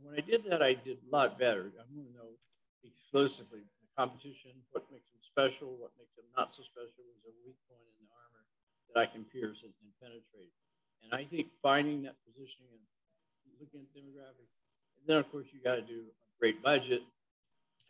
And 0.00 0.08
when 0.08 0.16
I 0.16 0.24
did 0.24 0.48
that, 0.48 0.64
I 0.64 0.80
did 0.80 0.96
a 0.96 1.08
lot 1.12 1.36
better. 1.36 1.68
I 1.76 1.84
want 1.92 2.08
to 2.08 2.16
know 2.16 2.32
exclusively 2.80 3.60
the 3.60 3.88
competition, 3.92 4.56
what 4.72 4.88
makes 4.88 5.04
them 5.12 5.20
special, 5.28 5.76
what 5.76 5.92
makes 6.00 6.16
them 6.16 6.24
not 6.32 6.56
so 6.56 6.64
special, 6.72 7.04
is 7.04 7.20
a 7.28 7.34
weak 7.44 7.60
point 7.68 7.84
in 7.84 8.08
the 8.08 8.08
armor 8.16 8.44
that 8.88 8.96
I 8.96 9.06
can 9.12 9.28
pierce 9.28 9.60
and, 9.60 9.76
and 9.84 9.92
penetrate. 10.00 10.56
And 11.04 11.12
I 11.12 11.28
think 11.28 11.52
finding 11.60 12.08
that 12.08 12.16
positioning 12.24 12.80
and 13.44 13.52
looking 13.60 13.84
at 13.84 13.92
demographics, 13.92 14.56
and 14.96 15.04
then 15.04 15.20
of 15.20 15.28
course 15.28 15.44
you 15.52 15.60
got 15.60 15.76
to 15.76 15.84
do 15.84 16.08
a 16.08 16.32
great 16.40 16.64
budget 16.64 17.04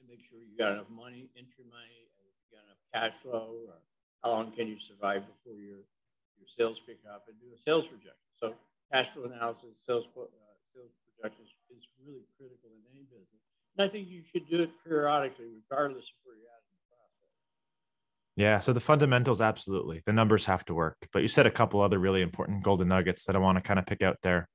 and 0.03 0.05
make 0.11 0.27
sure 0.27 0.43
you 0.43 0.59
got 0.59 0.75
enough 0.75 0.91
money, 0.91 1.31
entry 1.39 1.63
money, 1.71 2.11
you 2.11 2.59
got 2.59 2.67
enough 2.67 2.83
cash 2.91 3.15
flow, 3.23 3.71
or 3.71 3.79
how 4.27 4.35
long 4.35 4.51
can 4.51 4.67
you 4.67 4.83
survive 4.83 5.23
before 5.31 5.63
your 5.63 5.87
your 6.43 6.51
sales 6.59 6.81
pick 6.89 6.99
up 7.07 7.29
and 7.29 7.37
do 7.39 7.53
a 7.53 7.61
sales 7.63 7.85
projection. 7.87 8.27
So 8.41 8.57
cash 8.91 9.13
flow 9.13 9.29
analysis, 9.29 9.77
sales 9.85 10.09
uh, 10.17 10.50
sales 11.21 11.33
projections 11.37 11.49
is 11.71 11.85
really 12.05 12.25
critical 12.37 12.71
in 12.73 12.83
any 12.97 13.05
business, 13.05 13.43
and 13.77 13.89
I 13.89 13.93
think 13.93 14.09
you 14.09 14.23
should 14.33 14.49
do 14.49 14.63
it 14.63 14.71
periodically, 14.87 15.47
regardless 15.47 16.05
of 16.05 16.17
where 16.25 16.37
you're 16.37 16.49
at 16.49 16.63
in 16.65 16.73
the 16.73 16.87
process. 16.89 17.33
Yeah, 18.37 18.59
so 18.59 18.73
the 18.73 18.81
fundamentals, 18.81 19.41
absolutely, 19.41 20.03
the 20.07 20.13
numbers 20.13 20.47
have 20.47 20.65
to 20.67 20.75
work. 20.75 20.97
But 21.13 21.23
you 21.23 21.29
said 21.29 21.47
a 21.47 21.51
couple 21.51 21.81
other 21.81 21.99
really 21.99 22.23
important 22.23 22.65
golden 22.65 22.89
nuggets 22.89 23.25
that 23.27 23.37
I 23.37 23.39
want 23.39 23.59
to 23.59 23.63
kind 23.63 23.79
of 23.79 23.87
pick 23.87 24.03
out 24.03 24.17
there. 24.23 24.49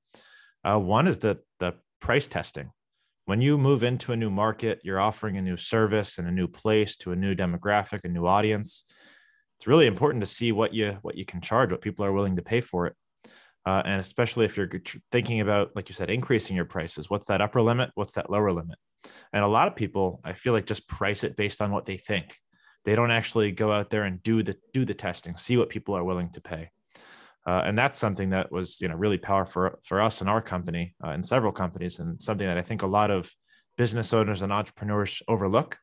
Uh, 0.64 0.80
one 0.80 1.08
is 1.08 1.20
the 1.20 1.40
the 1.60 1.74
price 2.02 2.28
testing 2.28 2.72
when 3.26 3.42
you 3.42 3.58
move 3.58 3.84
into 3.84 4.14
a 4.14 4.16
new 4.16 4.30
market, 4.30 4.82
you're 4.84 5.00
offering 5.00 5.38
a 5.38 5.42
new 5.42 5.58
service 5.58 6.18
and 6.20 6.28
a 6.28 6.32
new 6.32 6.48
place 6.48 6.96
to 6.98 7.12
a 7.12 7.16
new 7.16 7.36
demographic, 7.36 8.02
a 8.04 8.08
new 8.08 8.28
audience. 8.28 8.86
It's 9.58 9.68
really 9.68 9.88
important 9.88 10.22
to 10.22 10.28
see 10.28 10.52
what 10.52 10.74
you 10.74 10.98
what 11.02 11.16
you 11.16 11.26
can 11.26 11.42
charge, 11.42 11.72
what 11.72 11.82
people 11.82 12.06
are 12.06 12.14
willing 12.14 12.36
to 12.36 12.42
pay 12.42 12.62
for 12.62 12.88
it, 12.88 12.96
uh, 13.66 13.82
and 13.86 14.00
especially 14.00 14.46
if 14.46 14.58
you're 14.58 14.70
thinking 15.12 15.42
about, 15.42 15.72
like 15.76 15.90
you 15.90 15.96
said, 15.96 16.10
increasing 16.10 16.56
your 16.56 16.66
prices. 16.66 17.10
What's 17.10 17.28
that 17.28 17.42
upper 17.42 17.62
limit? 17.62 17.90
What's 17.96 18.14
that 18.14 18.30
lower 18.30 18.52
limit? 18.52 18.78
And 19.34 19.44
a 19.44 19.48
lot 19.48 19.68
of 19.68 19.76
people, 19.76 20.22
I 20.24 20.34
feel 20.34 20.54
like, 20.54 20.66
just 20.66 20.88
price 20.88 21.24
it 21.24 21.36
based 21.36 21.62
on 21.62 21.72
what 21.72 21.86
they 21.86 21.98
think. 21.98 22.36
They 22.84 22.96
don't 22.96 23.12
actually 23.12 23.52
go 23.52 23.72
out 23.72 23.90
there 23.90 24.04
and 24.04 24.22
do 24.22 24.44
the 24.44 24.56
do 24.74 24.86
the 24.86 24.94
testing, 24.94 25.38
see 25.38 25.58
what 25.58 25.70
people 25.70 25.96
are 25.96 26.04
willing 26.04 26.30
to 26.32 26.42
pay. 26.42 26.70
Uh, 27.48 27.62
and 27.66 27.78
that's 27.78 27.98
something 27.98 28.32
that 28.32 28.52
was 28.52 28.82
you 28.82 28.88
know 28.88 28.96
really 28.96 29.18
powerful 29.18 29.72
for, 29.84 30.02
us 30.02 30.22
and 30.22 30.30
our 30.30 30.42
company 30.42 30.96
uh, 31.04 31.10
and 31.10 31.26
several 31.26 31.52
companies 31.52 32.00
and 32.00 32.20
something 32.22 32.48
that 32.48 32.58
i 32.58 32.62
think 32.64 32.82
a 32.82 32.88
lot 32.88 33.12
of 33.12 33.32
business 33.78 34.14
owners 34.14 34.42
and 34.42 34.52
entrepreneurs 34.52 35.22
overlook 35.28 35.78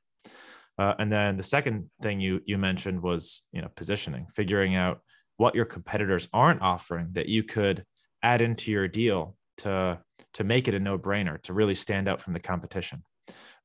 Uh, 0.78 0.94
and 0.98 1.12
then 1.12 1.36
the 1.36 1.42
second 1.42 1.90
thing 2.00 2.20
you 2.20 2.40
you 2.46 2.58
mentioned 2.58 3.00
was 3.02 3.46
you 3.52 3.60
know 3.62 3.68
positioning, 3.76 4.26
figuring 4.34 4.74
out 4.74 5.00
what 5.42 5.54
your 5.56 5.64
competitors 5.64 6.28
aren't 6.32 6.62
offering 6.62 7.08
that 7.12 7.28
you 7.28 7.42
could 7.42 7.84
add 8.22 8.40
into 8.40 8.70
your 8.70 8.86
deal 8.86 9.36
to 9.58 9.98
to 10.34 10.44
make 10.44 10.68
it 10.68 10.74
a 10.74 10.78
no 10.78 10.96
brainer 10.96 11.42
to 11.42 11.52
really 11.52 11.74
stand 11.74 12.08
out 12.08 12.20
from 12.20 12.32
the 12.32 12.40
competition. 12.40 13.02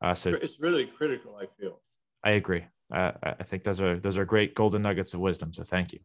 Uh, 0.01 0.13
so 0.13 0.33
it's 0.33 0.59
really 0.59 0.85
critical. 0.97 1.37
I 1.39 1.45
feel. 1.59 1.79
I 2.23 2.31
agree. 2.31 2.65
Uh, 2.91 3.11
I 3.23 3.43
think 3.43 3.63
those 3.63 3.79
are 3.79 3.99
those 3.99 4.17
are 4.17 4.25
great 4.25 4.55
golden 4.55 4.81
nuggets 4.81 5.13
of 5.13 5.19
wisdom. 5.19 5.53
So 5.53 5.63
thank 5.63 5.93
you. 5.93 5.99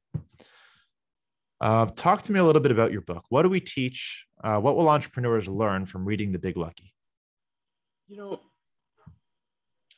Uh, 1.61 1.87
talk 1.87 2.23
to 2.23 2.33
me 2.33 2.41
a 2.41 2.45
little 2.45 2.61
bit 2.61 2.73
about 2.73 2.93
your 2.93 3.03
book. 3.03 3.25
What 3.31 3.43
do 3.43 3.49
we 3.49 3.61
teach? 3.61 4.27
Uh, 4.45 4.59
what 4.59 4.77
will 4.77 4.89
entrepreneurs 4.89 5.49
learn 5.49 5.87
from 5.87 6.05
reading 6.05 6.33
The 6.33 6.39
Big 6.39 6.57
Lucky? 6.57 6.93
You 8.09 8.17
know, 8.17 8.41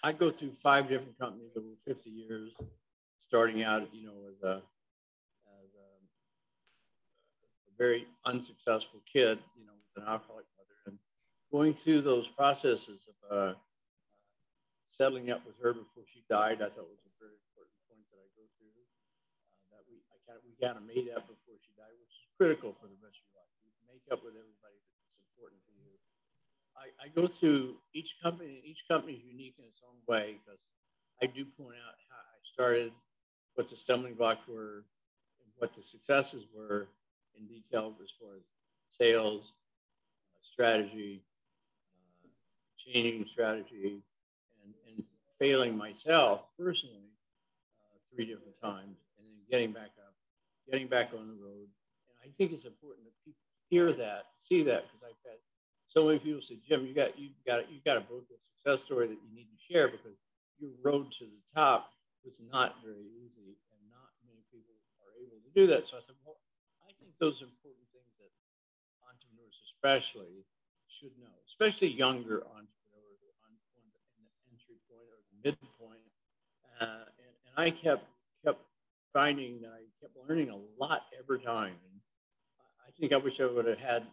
I 0.05 0.13
go 0.13 0.31
through 0.31 0.53
five 0.63 0.89
different 0.91 1.19
companies 1.19 1.53
over 1.57 1.67
50 1.87 2.11
years, 2.11 2.53
starting 3.27 3.63
out, 3.65 3.89
you 3.95 4.05
know, 4.07 4.13
as 4.29 4.43
a, 4.43 4.57
as 5.63 5.71
a, 5.81 5.89
a 7.64 7.64
very 7.79 8.07
unsuccessful 8.25 9.03
kid, 9.07 9.39
you 9.59 9.65
know, 9.67 9.75
with 9.75 10.03
an 10.03 10.07
alcoholic 10.09 10.47
mother, 10.59 10.79
and 10.87 10.97
going 11.53 11.75
through 11.75 12.03
those 12.03 12.27
processes 12.37 13.01
of 13.09 13.17
uh, 13.29 13.53
settling 14.95 15.31
up 15.31 15.43
with 15.47 15.59
her 15.63 15.75
before 15.75 16.07
she 16.15 16.23
died, 16.31 16.63
I 16.63 16.71
thought 16.71 16.87
was 16.87 17.03
a 17.05 17.15
very 17.19 17.35
important 17.51 17.75
point 17.91 18.05
that 18.15 18.21
I 18.23 18.29
go 18.39 18.45
through. 18.59 18.75
Uh, 18.75 19.79
that 19.79 19.83
we, 19.91 19.99
I 20.13 20.17
kind 20.27 20.39
of, 20.39 20.43
we 20.47 20.55
kind 20.59 20.77
of 20.79 20.85
made 20.87 21.11
up 21.15 21.27
before 21.27 21.59
she 21.63 21.73
died, 21.75 21.95
which 21.99 22.15
is 22.15 22.27
critical 22.39 22.75
for 22.79 22.87
the 22.87 22.99
rest 23.03 23.19
of 23.19 23.27
your 23.31 23.43
life. 23.43 23.53
You 23.63 23.71
make 23.91 24.07
up 24.15 24.23
with 24.23 24.39
everybody 24.39 24.79
that's 25.03 25.19
important 25.19 25.59
to 25.67 25.73
you 25.75 25.95
I, 26.77 27.07
I 27.07 27.09
go 27.15 27.29
through 27.29 27.75
each 27.95 28.11
company. 28.23 28.63
Each 28.67 28.83
company 28.91 29.15
is 29.15 29.25
unique 29.25 29.55
in 29.59 29.65
its 29.65 29.81
own 29.87 29.97
way 30.07 30.37
because 30.43 30.61
I 31.23 31.27
do 31.27 31.47
point 31.57 31.79
out 31.79 31.97
how 32.11 32.21
I 32.21 32.39
started, 32.53 32.93
what 33.55 33.71
the 33.71 33.77
stumbling 33.77 34.15
blocks 34.15 34.43
were, 34.49 34.85
and 35.41 35.49
what 35.57 35.71
the 35.75 35.83
successes 35.91 36.45
were 36.55 36.89
in 37.39 37.47
detail 37.47 37.93
as 38.03 38.11
far 38.21 38.37
as 38.37 38.45
sales, 38.99 39.43
uh, 39.43 40.41
strategy, 40.53 41.23
uh, 41.97 42.29
changing 42.85 43.27
strategy, 43.33 44.03
and, 44.63 44.71
and 44.89 45.05
failing 45.39 45.77
myself 45.77 46.41
personally 46.59 47.11
uh, 47.81 47.99
three 48.15 48.27
different 48.27 48.55
times, 48.63 48.97
and 49.19 49.27
then 49.27 49.39
getting 49.51 49.73
back 49.73 49.91
up, 50.01 50.15
getting 50.71 50.89
back 50.89 51.11
on 51.13 51.27
the 51.27 51.39
road. 51.43 51.67
And 52.09 52.17
I 52.23 52.29
think 52.39 52.53
it's 52.53 52.65
important 52.65 53.07
that 53.07 53.17
people 53.25 53.43
hear 53.69 53.93
that, 53.93 54.33
see 54.49 54.63
that, 54.65 54.87
because 54.87 55.03
I've 55.11 55.23
had 55.25 55.39
so 55.95 56.11
many 56.11 56.19
people 56.19 56.43
say, 56.43 56.59
Jim, 56.67 56.87
you 56.87 56.95
got 56.95 57.15
you 57.15 57.31
got 57.47 57.71
you 57.71 57.79
got 57.87 57.97
a 57.97 58.05
book, 58.05 58.27
a 58.27 58.39
success 58.43 58.83
story 58.85 59.07
that 59.07 59.21
you 59.23 59.31
need 59.31 59.47
to 59.47 59.59
share 59.71 59.87
because 59.87 60.19
your 60.59 60.75
road 60.83 61.07
to 61.19 61.25
the 61.25 61.43
top 61.55 61.95
was 62.27 62.35
not 62.51 62.83
very 62.83 63.07
easy, 63.23 63.55
and 63.71 63.81
not 63.95 64.11
many 64.27 64.43
people 64.51 64.75
are 65.07 65.15
able 65.23 65.39
to 65.39 65.51
do 65.55 65.71
that. 65.71 65.87
So 65.87 65.99
I 65.99 66.03
said, 66.03 66.19
well, 66.27 66.35
those 67.21 67.39
important 67.43 67.87
things 67.95 68.11
that 68.19 68.33
entrepreneurs, 69.07 69.57
especially, 69.75 70.43
should 70.99 71.15
know, 71.21 71.33
especially 71.51 71.93
younger 71.95 72.43
entrepreneurs 72.49 73.21
on, 73.45 73.53
the, 73.77 73.83
the 74.19 74.27
entry 74.51 74.79
point 74.89 75.07
or 75.09 75.21
the 75.31 75.37
midpoint. 75.43 76.09
Uh, 76.81 77.07
and, 77.21 77.35
and 77.47 77.55
I 77.57 77.71
kept 77.71 78.05
kept 78.45 78.61
finding 79.13 79.63
that 79.63 79.73
I 79.73 79.83
kept 80.01 80.15
learning 80.29 80.51
a 80.51 80.59
lot 80.79 81.03
every 81.19 81.41
time. 81.41 81.77
And 81.79 81.97
I 82.83 82.91
think 82.99 83.13
I 83.13 83.17
wish 83.17 83.41
I 83.41 83.47
would 83.47 83.67
have 83.67 83.79
had 83.79 84.05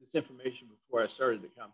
this 0.00 0.14
information 0.14 0.68
before 0.68 1.02
I 1.02 1.08
started 1.08 1.42
the 1.42 1.48
company. 1.48 1.72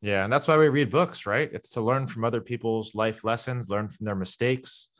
Yeah, 0.00 0.24
and 0.24 0.32
that's 0.32 0.46
why 0.46 0.56
we 0.56 0.68
read 0.68 0.90
books, 0.90 1.26
right? 1.26 1.50
It's 1.52 1.70
to 1.70 1.80
learn 1.80 2.06
from 2.06 2.24
other 2.24 2.40
people's 2.40 2.94
life 2.94 3.24
lessons, 3.24 3.68
learn 3.68 3.88
from 3.88 4.06
their 4.06 4.14
mistakes, 4.14 4.90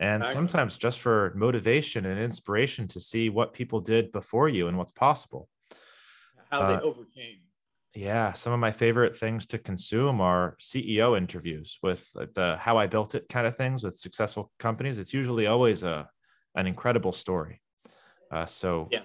and 0.00 0.26
sometimes 0.26 0.78
just 0.78 0.98
for 0.98 1.32
motivation 1.36 2.06
and 2.06 2.18
inspiration 2.18 2.88
to 2.88 3.00
see 3.00 3.28
what 3.28 3.52
people 3.52 3.80
did 3.80 4.10
before 4.12 4.48
you 4.48 4.66
and 4.66 4.78
what's 4.78 4.90
possible. 4.90 5.46
How 6.50 6.66
they 6.66 6.74
uh, 6.74 6.80
overcame. 6.80 7.40
Yeah, 7.94 8.32
some 8.32 8.52
of 8.52 8.60
my 8.60 8.72
favorite 8.72 9.14
things 9.14 9.46
to 9.46 9.58
consume 9.58 10.20
are 10.20 10.56
CEO 10.58 11.18
interviews 11.18 11.78
with 11.82 12.10
the 12.14 12.56
how 12.58 12.78
I 12.78 12.86
built 12.86 13.14
it 13.14 13.28
kind 13.28 13.46
of 13.46 13.56
things 13.56 13.84
with 13.84 13.94
successful 13.94 14.50
companies. 14.58 14.98
It's 14.98 15.12
usually 15.12 15.46
always 15.46 15.82
a 15.82 16.08
an 16.54 16.66
incredible 16.66 17.12
story. 17.12 17.60
Uh, 18.32 18.46
so 18.46 18.88
yeah. 18.90 19.02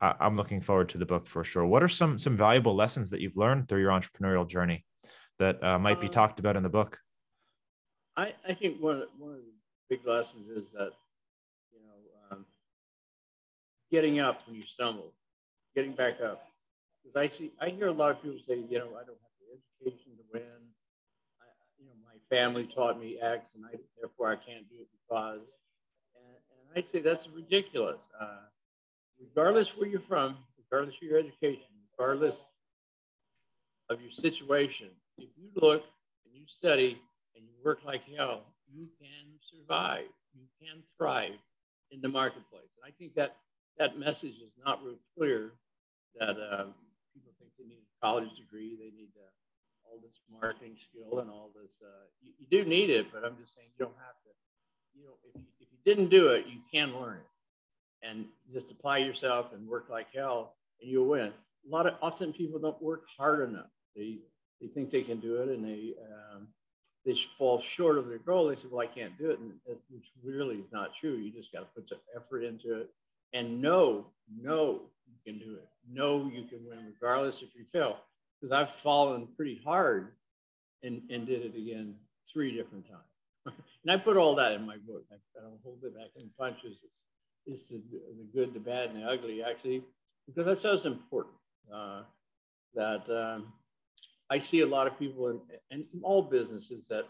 I, 0.00 0.26
am 0.26 0.36
looking 0.36 0.60
forward 0.60 0.90
to 0.90 0.98
the 0.98 1.06
book 1.06 1.26
for 1.26 1.42
sure. 1.42 1.64
What 1.64 1.82
are 1.82 1.88
some 1.88 2.18
some 2.18 2.36
valuable 2.36 2.76
lessons 2.76 3.10
that 3.10 3.20
you've 3.20 3.36
learned 3.36 3.68
through 3.68 3.80
your 3.80 3.92
entrepreneurial 3.92 4.46
journey 4.46 4.84
that 5.38 5.62
uh, 5.64 5.78
might 5.78 6.00
be 6.00 6.06
um, 6.06 6.12
talked 6.12 6.38
about 6.38 6.56
in 6.56 6.62
the 6.62 6.68
book? 6.68 6.98
I, 8.16 8.34
I 8.48 8.54
think 8.54 8.80
one 8.80 8.94
of 8.94 9.00
the, 9.00 9.06
one 9.16 9.30
of 9.30 9.38
the 9.38 9.53
big 9.94 10.06
lessons 10.06 10.48
is 10.50 10.64
that 10.72 10.90
you 11.72 11.78
know 11.80 12.36
um, 12.36 12.44
getting 13.90 14.18
up 14.20 14.40
when 14.46 14.56
you 14.56 14.62
stumble, 14.74 15.12
getting 15.74 15.92
back 15.92 16.14
up. 16.20 16.42
Because 17.02 17.16
I 17.16 17.38
see 17.38 17.52
I 17.60 17.68
hear 17.68 17.88
a 17.88 17.92
lot 17.92 18.10
of 18.10 18.22
people 18.22 18.38
say, 18.48 18.56
you 18.68 18.78
know, 18.78 18.90
I 18.98 19.04
don't 19.04 19.20
have 19.22 19.34
the 19.40 19.54
education 19.54 20.12
to 20.16 20.24
win. 20.32 20.60
I, 21.40 21.46
you 21.78 21.86
know, 21.86 21.94
my 22.02 22.18
family 22.34 22.68
taught 22.74 22.98
me 22.98 23.18
X, 23.20 23.50
and 23.54 23.64
I 23.64 23.78
therefore 23.98 24.32
I 24.32 24.36
can't 24.36 24.68
do 24.68 24.76
it 24.80 24.88
because. 25.06 25.40
And, 26.16 26.74
and 26.74 26.84
I 26.84 26.90
say 26.90 27.00
that's 27.00 27.28
ridiculous. 27.34 28.00
Uh, 28.20 28.48
regardless 29.20 29.68
where 29.76 29.88
you're 29.88 30.02
from, 30.08 30.36
regardless 30.58 30.96
of 30.96 31.02
your 31.02 31.18
education, 31.18 31.62
regardless 31.96 32.34
of 33.90 34.00
your 34.00 34.10
situation, 34.10 34.88
if 35.18 35.28
you 35.36 35.48
look 35.54 35.82
and 36.24 36.34
you 36.34 36.46
study 36.48 36.98
and 37.36 37.44
you 37.44 37.52
work 37.64 37.78
like 37.86 38.02
hell, 38.16 38.42
you 38.72 38.88
can 38.98 39.38
survive. 39.50 40.08
You 40.34 40.46
can 40.60 40.82
thrive 40.96 41.38
in 41.90 42.00
the 42.00 42.08
marketplace. 42.08 42.70
And 42.80 42.84
I 42.86 42.92
think 42.98 43.14
that 43.14 43.36
that 43.78 43.98
message 43.98 44.38
is 44.42 44.52
not 44.64 44.82
real 44.84 44.98
clear 45.16 45.52
that 46.18 46.38
uh, 46.38 46.70
people 47.12 47.32
think 47.38 47.50
they 47.58 47.66
need 47.66 47.82
a 47.82 47.96
college 48.04 48.30
degree, 48.36 48.76
they 48.78 48.94
need 48.94 49.10
uh, 49.18 49.30
all 49.86 49.98
this 50.02 50.18
marketing 50.30 50.76
skill 50.90 51.20
and 51.20 51.30
all 51.30 51.50
this. 51.54 51.70
Uh, 51.82 52.06
you, 52.22 52.32
you, 52.38 52.46
do 52.50 52.68
need 52.68 52.90
it, 52.90 53.06
but 53.12 53.24
I'm 53.24 53.36
just 53.40 53.54
saying 53.54 53.68
you 53.76 53.84
don't 53.84 53.98
have 53.98 54.14
to. 54.22 54.30
You 54.94 55.06
know, 55.06 55.14
if 55.28 55.34
you, 55.34 55.46
if 55.60 55.68
you 55.72 55.78
didn't 55.84 56.10
do 56.10 56.28
it, 56.28 56.46
you 56.46 56.60
can 56.70 56.94
learn 56.94 57.18
it 57.18 58.06
and 58.08 58.26
just 58.52 58.70
apply 58.70 58.98
yourself 58.98 59.46
and 59.54 59.66
work 59.66 59.86
like 59.90 60.06
hell 60.14 60.54
and 60.80 60.90
you'll 60.90 61.08
win. 61.08 61.32
A 61.66 61.70
lot 61.70 61.86
of 61.86 61.94
often 62.02 62.32
people 62.32 62.60
don't 62.60 62.80
work 62.82 63.04
hard 63.16 63.48
enough. 63.48 63.70
They 63.96 64.18
they 64.60 64.68
think 64.68 64.90
they 64.90 65.02
can 65.02 65.20
do 65.20 65.36
it 65.42 65.48
and 65.48 65.64
they 65.64 65.94
um, 66.34 66.48
they 67.04 67.18
fall 67.38 67.62
short 67.62 67.98
of 67.98 68.08
their 68.08 68.18
goal. 68.18 68.48
They 68.48 68.56
say, 68.56 68.68
"Well, 68.70 68.86
I 68.86 68.86
can't 68.86 69.16
do 69.18 69.30
it," 69.30 69.38
and 69.38 69.52
which 69.90 70.06
really 70.22 70.56
is 70.56 70.72
not 70.72 70.90
true. 71.00 71.14
You 71.16 71.30
just 71.30 71.52
got 71.52 71.60
to 71.60 71.66
put 71.74 71.88
some 71.88 71.98
effort 72.16 72.44
into 72.44 72.80
it 72.80 72.90
and 73.34 73.60
know, 73.60 74.06
know 74.40 74.80
you 75.06 75.32
can 75.32 75.38
do 75.38 75.54
it. 75.56 75.68
Know 75.92 76.30
you 76.32 76.44
can 76.44 76.60
win 76.66 76.78
regardless 76.86 77.42
if 77.42 77.48
you 77.54 77.64
fail. 77.72 77.98
Because 78.40 78.52
I've 78.52 78.74
fallen 78.76 79.26
pretty 79.36 79.60
hard 79.64 80.12
and, 80.82 81.02
and 81.10 81.26
did 81.26 81.44
it 81.44 81.56
again 81.56 81.94
three 82.32 82.54
different 82.56 82.86
times. 82.88 83.56
and 83.82 83.90
I 83.90 83.96
put 83.96 84.16
all 84.16 84.34
that 84.36 84.52
in 84.52 84.64
my 84.64 84.76
book. 84.76 85.04
I, 85.10 85.16
I 85.38 85.42
don't 85.42 85.58
hold 85.62 85.78
it 85.82 85.94
back 85.94 86.10
in 86.16 86.30
punches. 86.38 86.76
It's 86.84 86.98
is 87.46 87.68
the, 87.68 88.00
the 88.16 88.24
good, 88.32 88.54
the 88.54 88.60
bad, 88.60 88.88
and 88.90 89.02
the 89.02 89.06
ugly, 89.06 89.42
actually, 89.42 89.82
because 90.26 90.46
that's 90.46 90.62
so 90.62 90.80
important. 90.88 91.34
Uh, 91.72 92.02
that 92.74 93.04
um, 93.10 93.52
I 94.30 94.40
see 94.40 94.60
a 94.60 94.66
lot 94.66 94.86
of 94.86 94.98
people 94.98 95.28
in, 95.28 95.40
in 95.70 95.86
all 96.02 96.22
businesses 96.22 96.86
that 96.88 97.04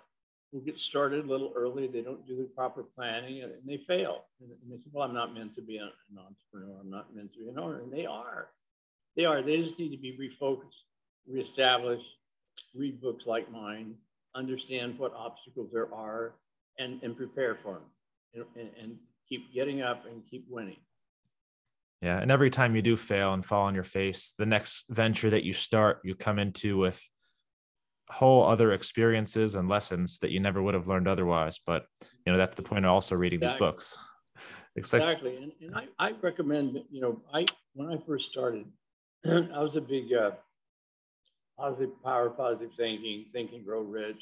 will 0.52 0.61
get 0.61 0.78
started 0.78 1.25
a 1.25 1.28
little 1.28 1.52
early. 1.56 1.87
They 1.87 2.00
don't 2.00 2.26
do 2.26 2.37
the 2.37 2.44
proper 2.44 2.83
planning 2.83 3.42
and, 3.42 3.52
and 3.52 3.62
they 3.66 3.78
fail. 3.87 4.25
And, 4.40 4.50
and, 4.50 4.73
they 4.73 4.76
say, 4.76 4.90
well, 4.92 5.06
I'm 5.06 5.14
not 5.14 5.35
meant 5.35 5.54
to 5.56 5.62
be 5.62 5.78
an, 5.78 5.90
entrepreneur. 6.16 6.80
I'm 6.80 6.90
not 6.90 7.14
meant 7.14 7.33
to 7.35 7.40
be 7.40 7.49
an 7.49 7.59
owner. 7.59 7.80
And 7.80 7.92
they 7.92 8.06
are. 8.06 8.49
They 9.16 9.25
are. 9.25 9.42
They 9.42 9.62
just 9.62 9.78
need 9.78 9.90
to 9.90 10.00
be 10.00 10.16
refocused, 10.18 10.85
reestablished, 11.28 12.06
read 12.75 13.00
books 13.00 13.25
like 13.26 13.50
mine, 13.50 13.94
understand 14.35 14.99
what 14.99 15.12
obstacles 15.14 15.71
there 15.73 15.92
are, 15.92 16.35
and, 16.78 17.02
and 17.02 17.16
prepare 17.16 17.59
for 17.62 17.75
them. 18.35 18.47
And, 18.56 18.71
and 18.80 18.97
keep 19.28 19.52
getting 19.54 19.83
up 19.83 20.04
and 20.06 20.23
keep 20.28 20.47
winning. 20.49 20.76
Yeah. 22.05 22.19
And 22.21 22.31
every 22.31 22.51
time 22.51 22.77
you 22.77 22.83
do 22.83 22.99
fail 22.99 23.33
and 23.33 23.43
fall 23.43 23.65
on 23.65 23.75
your 23.75 23.83
face, 23.83 24.35
the 24.37 24.45
next 24.45 24.85
venture 24.91 25.31
that 25.31 25.43
you 25.43 25.55
start, 25.55 26.01
you 26.05 26.15
come 26.15 26.39
into 26.39 26.77
with 26.77 27.03
whole 28.11 28.45
other 28.47 28.73
experiences 28.73 29.55
and 29.55 29.71
lessons 29.71 30.19
that 30.19 30.31
you 30.31 30.39
never 30.39 30.63
would 30.63 30.75
have 30.75 30.87
learned 30.87 31.09
otherwise. 31.09 31.59
But, 31.65 31.87
you 32.27 32.33
know, 32.33 32.37
that's 32.37 32.57
the 32.57 32.63
point 32.63 32.85
of 32.85 32.91
also 32.91 33.15
reading 33.15 33.39
exactly. 33.39 33.55
these 33.55 33.73
books. 33.73 33.99
exactly. 34.77 35.37
And, 35.39 35.53
and 35.63 35.75
I, 35.75 35.87
I 35.99 36.13
recommend, 36.21 36.79
you 36.91 37.01
know, 37.01 37.23
I, 37.33 37.47
when 37.73 37.89
I 37.89 37.97
first 38.07 38.31
started, 38.31 38.67
I 39.27 39.63
was 39.63 39.77
a 39.77 39.81
big 39.81 40.13
uh, 40.13 40.33
positive 41.59 42.03
power, 42.05 42.29
positive 42.29 42.73
thinking, 42.77 43.25
think 43.33 43.53
and 43.55 43.65
grow 43.65 43.81
rich. 43.81 44.21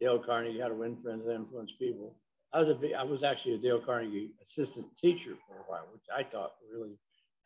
Dale 0.00 0.20
Carnegie, 0.20 0.60
how 0.60 0.68
to 0.68 0.74
win 0.74 0.96
friends 1.02 1.26
and 1.26 1.34
influence 1.34 1.72
people. 1.80 2.14
I 2.52 2.60
was 2.60 2.68
a 2.68 2.94
I 2.94 3.02
was 3.02 3.24
actually 3.24 3.54
a 3.54 3.58
Dale 3.58 3.80
Carnegie 3.80 4.30
assistant 4.40 4.86
teacher 4.96 5.34
for 5.48 5.56
a 5.56 5.64
while, 5.66 5.88
which 5.92 6.04
I 6.16 6.22
thought 6.22 6.52
really 6.72 6.96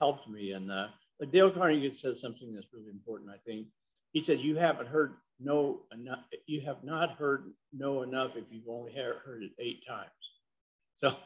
helped 0.03 0.29
me. 0.29 0.51
And 0.51 0.69
uh, 0.69 0.89
but 1.21 1.31
Dale 1.31 1.53
Carnegie 1.53 1.95
says 1.95 2.21
something 2.21 2.53
that's 2.53 2.67
really 2.73 2.91
important. 2.91 3.31
I 3.31 3.39
think 3.47 3.69
he 4.11 4.21
said, 4.21 4.41
you 4.41 4.57
haven't 4.57 4.89
heard 4.89 5.13
no 5.39 5.83
enough. 5.93 6.25
You 6.47 6.61
have 6.63 6.83
not 6.83 7.13
heard 7.13 7.45
no 7.73 8.03
enough 8.03 8.33
if 8.35 8.45
you've 8.51 8.69
only 8.69 8.93
heard 8.93 9.45
it 9.45 9.53
eight 9.61 9.87
times. 9.87 10.11
So, 10.95 11.17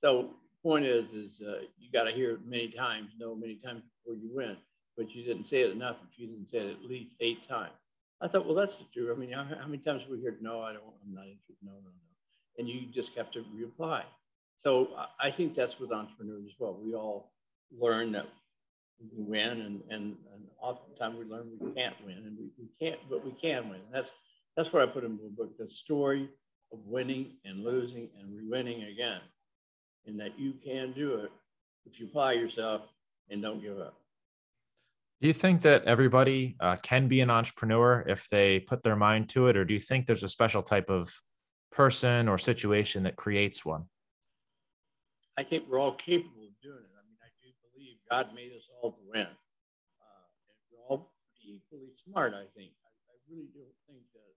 so 0.00 0.30
point 0.62 0.84
is, 0.84 1.06
is 1.10 1.40
uh, 1.40 1.62
you 1.80 1.90
got 1.92 2.04
to 2.04 2.12
hear 2.12 2.34
it 2.34 2.46
many 2.46 2.68
times, 2.68 3.10
no 3.18 3.34
many 3.34 3.56
times 3.56 3.82
before 3.82 4.16
you 4.16 4.30
win. 4.32 4.56
But 4.96 5.12
you 5.12 5.24
didn't 5.24 5.46
say 5.46 5.62
it 5.62 5.72
enough 5.72 5.96
if 6.08 6.16
you 6.20 6.28
didn't 6.28 6.50
say 6.50 6.58
it 6.58 6.70
at 6.70 6.84
least 6.84 7.16
eight 7.20 7.48
times. 7.48 7.72
I 8.20 8.28
thought, 8.28 8.46
well, 8.46 8.54
that's 8.54 8.78
true. 8.92 9.12
I 9.12 9.18
mean, 9.18 9.32
how, 9.32 9.44
how 9.44 9.66
many 9.66 9.78
times 9.78 10.02
we 10.08 10.22
heard, 10.22 10.40
no, 10.40 10.60
I 10.60 10.72
don't, 10.72 10.84
I'm 11.02 11.14
not 11.14 11.24
interested, 11.24 11.56
no, 11.64 11.72
no, 11.72 11.90
no. 11.90 12.58
And 12.58 12.68
you 12.68 12.82
just 12.92 13.10
have 13.16 13.32
to 13.32 13.40
reapply. 13.40 14.02
So 14.56 14.90
I 15.20 15.32
think 15.32 15.54
that's 15.54 15.80
with 15.80 15.90
entrepreneurs 15.90 16.44
as 16.46 16.54
well. 16.60 16.78
We 16.80 16.94
all 16.94 17.33
learn 17.78 18.12
that 18.12 18.26
we 19.00 19.24
win, 19.24 19.60
and, 19.60 19.82
and, 19.90 20.16
and 20.32 20.44
oftentimes 20.60 21.18
we 21.18 21.24
learn 21.24 21.50
we 21.60 21.72
can't 21.72 21.94
win, 22.04 22.16
and 22.16 22.36
we, 22.38 22.48
we 22.58 22.68
can't, 22.80 23.00
but 23.10 23.24
we 23.24 23.32
can 23.32 23.68
win. 23.68 23.80
And 23.86 23.94
that's 23.94 24.10
that's 24.56 24.72
what 24.72 24.82
I 24.82 24.86
put 24.86 25.04
in 25.04 25.16
the 25.16 25.30
book: 25.30 25.56
the 25.58 25.68
story 25.68 26.28
of 26.72 26.78
winning 26.86 27.36
and 27.44 27.64
losing 27.64 28.08
and 28.20 28.34
re-winning 28.34 28.84
again, 28.84 29.20
and 30.06 30.18
that 30.20 30.38
you 30.38 30.54
can 30.64 30.92
do 30.92 31.16
it 31.16 31.30
if 31.86 32.00
you 32.00 32.06
apply 32.06 32.32
yourself 32.32 32.82
and 33.30 33.42
don't 33.42 33.60
give 33.60 33.78
up. 33.78 33.94
Do 35.20 35.28
you 35.28 35.34
think 35.34 35.62
that 35.62 35.84
everybody 35.84 36.56
uh, 36.60 36.76
can 36.76 37.08
be 37.08 37.20
an 37.20 37.30
entrepreneur 37.30 38.04
if 38.06 38.28
they 38.28 38.60
put 38.60 38.82
their 38.82 38.96
mind 38.96 39.28
to 39.30 39.46
it, 39.48 39.56
or 39.56 39.64
do 39.64 39.74
you 39.74 39.80
think 39.80 40.06
there's 40.06 40.22
a 40.22 40.28
special 40.28 40.62
type 40.62 40.90
of 40.90 41.12
person 41.72 42.28
or 42.28 42.38
situation 42.38 43.04
that 43.04 43.16
creates 43.16 43.64
one? 43.64 43.84
I 45.36 45.42
think 45.42 45.64
we're 45.68 45.80
all 45.80 45.94
capable 45.94 46.44
of 46.44 46.54
doing 46.62 46.78
it. 46.78 46.94
I 46.94 47.02
mean, 47.08 47.18
I 47.22 47.30
do 47.42 47.48
believe 47.72 47.93
God 48.10 48.34
made 48.34 48.52
us 48.52 48.64
all 48.80 48.92
to 48.92 49.02
win. 49.08 49.28
Uh, 49.28 50.24
and 50.48 50.58
we're 50.70 50.84
all 50.88 51.12
equally 51.40 51.92
smart, 52.04 52.32
I 52.36 52.48
think. 52.56 52.72
I, 52.84 52.90
I, 53.10 53.16
really 53.28 53.48
don't 53.56 53.78
think 53.88 54.04
that 54.12 54.32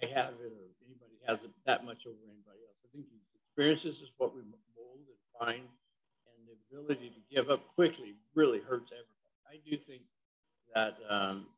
I 0.00 0.02
have 0.16 0.36
it 0.40 0.52
or 0.52 0.68
anybody 0.84 1.16
has 1.28 1.40
it 1.44 1.52
that 1.68 1.84
much 1.84 2.08
over 2.08 2.20
anybody 2.24 2.60
else. 2.64 2.80
I 2.84 2.88
think 2.92 3.06
experiences 3.36 4.00
is 4.00 4.08
what 4.16 4.32
we 4.32 4.40
mold 4.72 5.04
and 5.04 5.20
find, 5.36 5.68
and 5.68 6.40
the 6.48 6.56
ability 6.68 7.12
to 7.12 7.20
give 7.28 7.52
up 7.52 7.60
quickly 7.76 8.16
really 8.32 8.60
hurts 8.64 8.88
everybody. 8.88 9.36
I 9.44 9.60
do 9.60 9.76
think 9.76 10.04
that 10.72 10.96
um, 11.10 11.50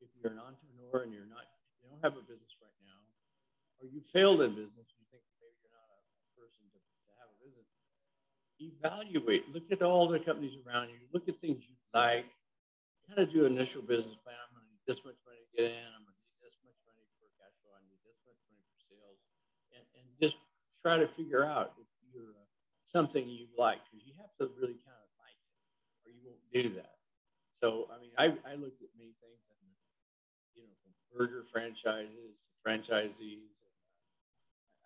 if 0.00 0.08
you're 0.16 0.32
an 0.32 0.40
entrepreneur 0.40 1.04
and 1.04 1.12
you're 1.12 1.28
not, 1.28 1.44
you 1.82 1.92
don't 1.92 2.00
have 2.00 2.16
a 2.16 2.24
business 2.24 2.54
right 2.62 2.80
now, 2.80 3.00
or 3.80 3.90
you 3.92 4.00
failed 4.12 4.40
in 4.40 4.56
business, 4.56 4.88
evaluate, 8.60 9.48
look 9.52 9.64
at 9.72 9.80
all 9.80 10.06
the 10.06 10.20
companies 10.20 10.54
around 10.62 10.92
you, 10.92 11.00
look 11.16 11.26
at 11.28 11.40
things 11.40 11.64
you 11.64 11.76
like, 11.96 12.28
kind 13.08 13.18
of 13.18 13.32
do 13.32 13.48
an 13.48 13.56
initial 13.56 13.82
business 13.82 14.14
plan. 14.22 14.36
I'm 14.36 14.52
going 14.54 14.62
to 14.62 14.70
need 14.70 14.84
this 14.86 15.00
much 15.02 15.18
money 15.24 15.40
to 15.40 15.50
get 15.56 15.64
in. 15.72 15.88
I'm 15.96 16.04
going 16.04 16.14
to 16.14 16.24
need 16.28 16.38
this 16.44 16.56
much 16.62 16.78
money 16.86 17.02
for 17.18 17.26
cash 17.40 17.54
flow. 17.64 17.74
I 17.74 17.82
need 17.88 17.98
this 18.06 18.20
much 18.22 18.38
money 18.46 18.62
for 18.70 18.78
sales. 18.86 19.18
And, 19.74 19.84
and 19.98 20.06
just 20.20 20.36
try 20.84 21.00
to 21.00 21.08
figure 21.18 21.42
out 21.42 21.74
if 21.80 21.88
you're 22.12 22.36
uh, 22.36 22.46
something 22.86 23.26
you 23.26 23.50
like, 23.58 23.82
because 23.88 24.04
you 24.06 24.14
have 24.20 24.30
to 24.38 24.52
really 24.60 24.78
kind 24.86 25.00
of 25.00 25.10
like 25.18 25.38
it, 25.40 25.56
or 26.04 26.10
you 26.12 26.22
won't 26.22 26.44
do 26.52 26.70
that. 26.78 27.00
So, 27.58 27.90
I 27.90 27.98
mean, 27.98 28.14
I, 28.16 28.32
I 28.46 28.56
looked 28.56 28.80
at 28.80 28.88
many 28.96 29.12
things, 29.20 29.42
and, 29.50 29.64
you 30.56 30.62
know, 30.64 30.74
from 30.80 30.92
burger 31.10 31.44
franchises 31.50 32.40
to 32.40 32.52
franchisees. 32.62 33.48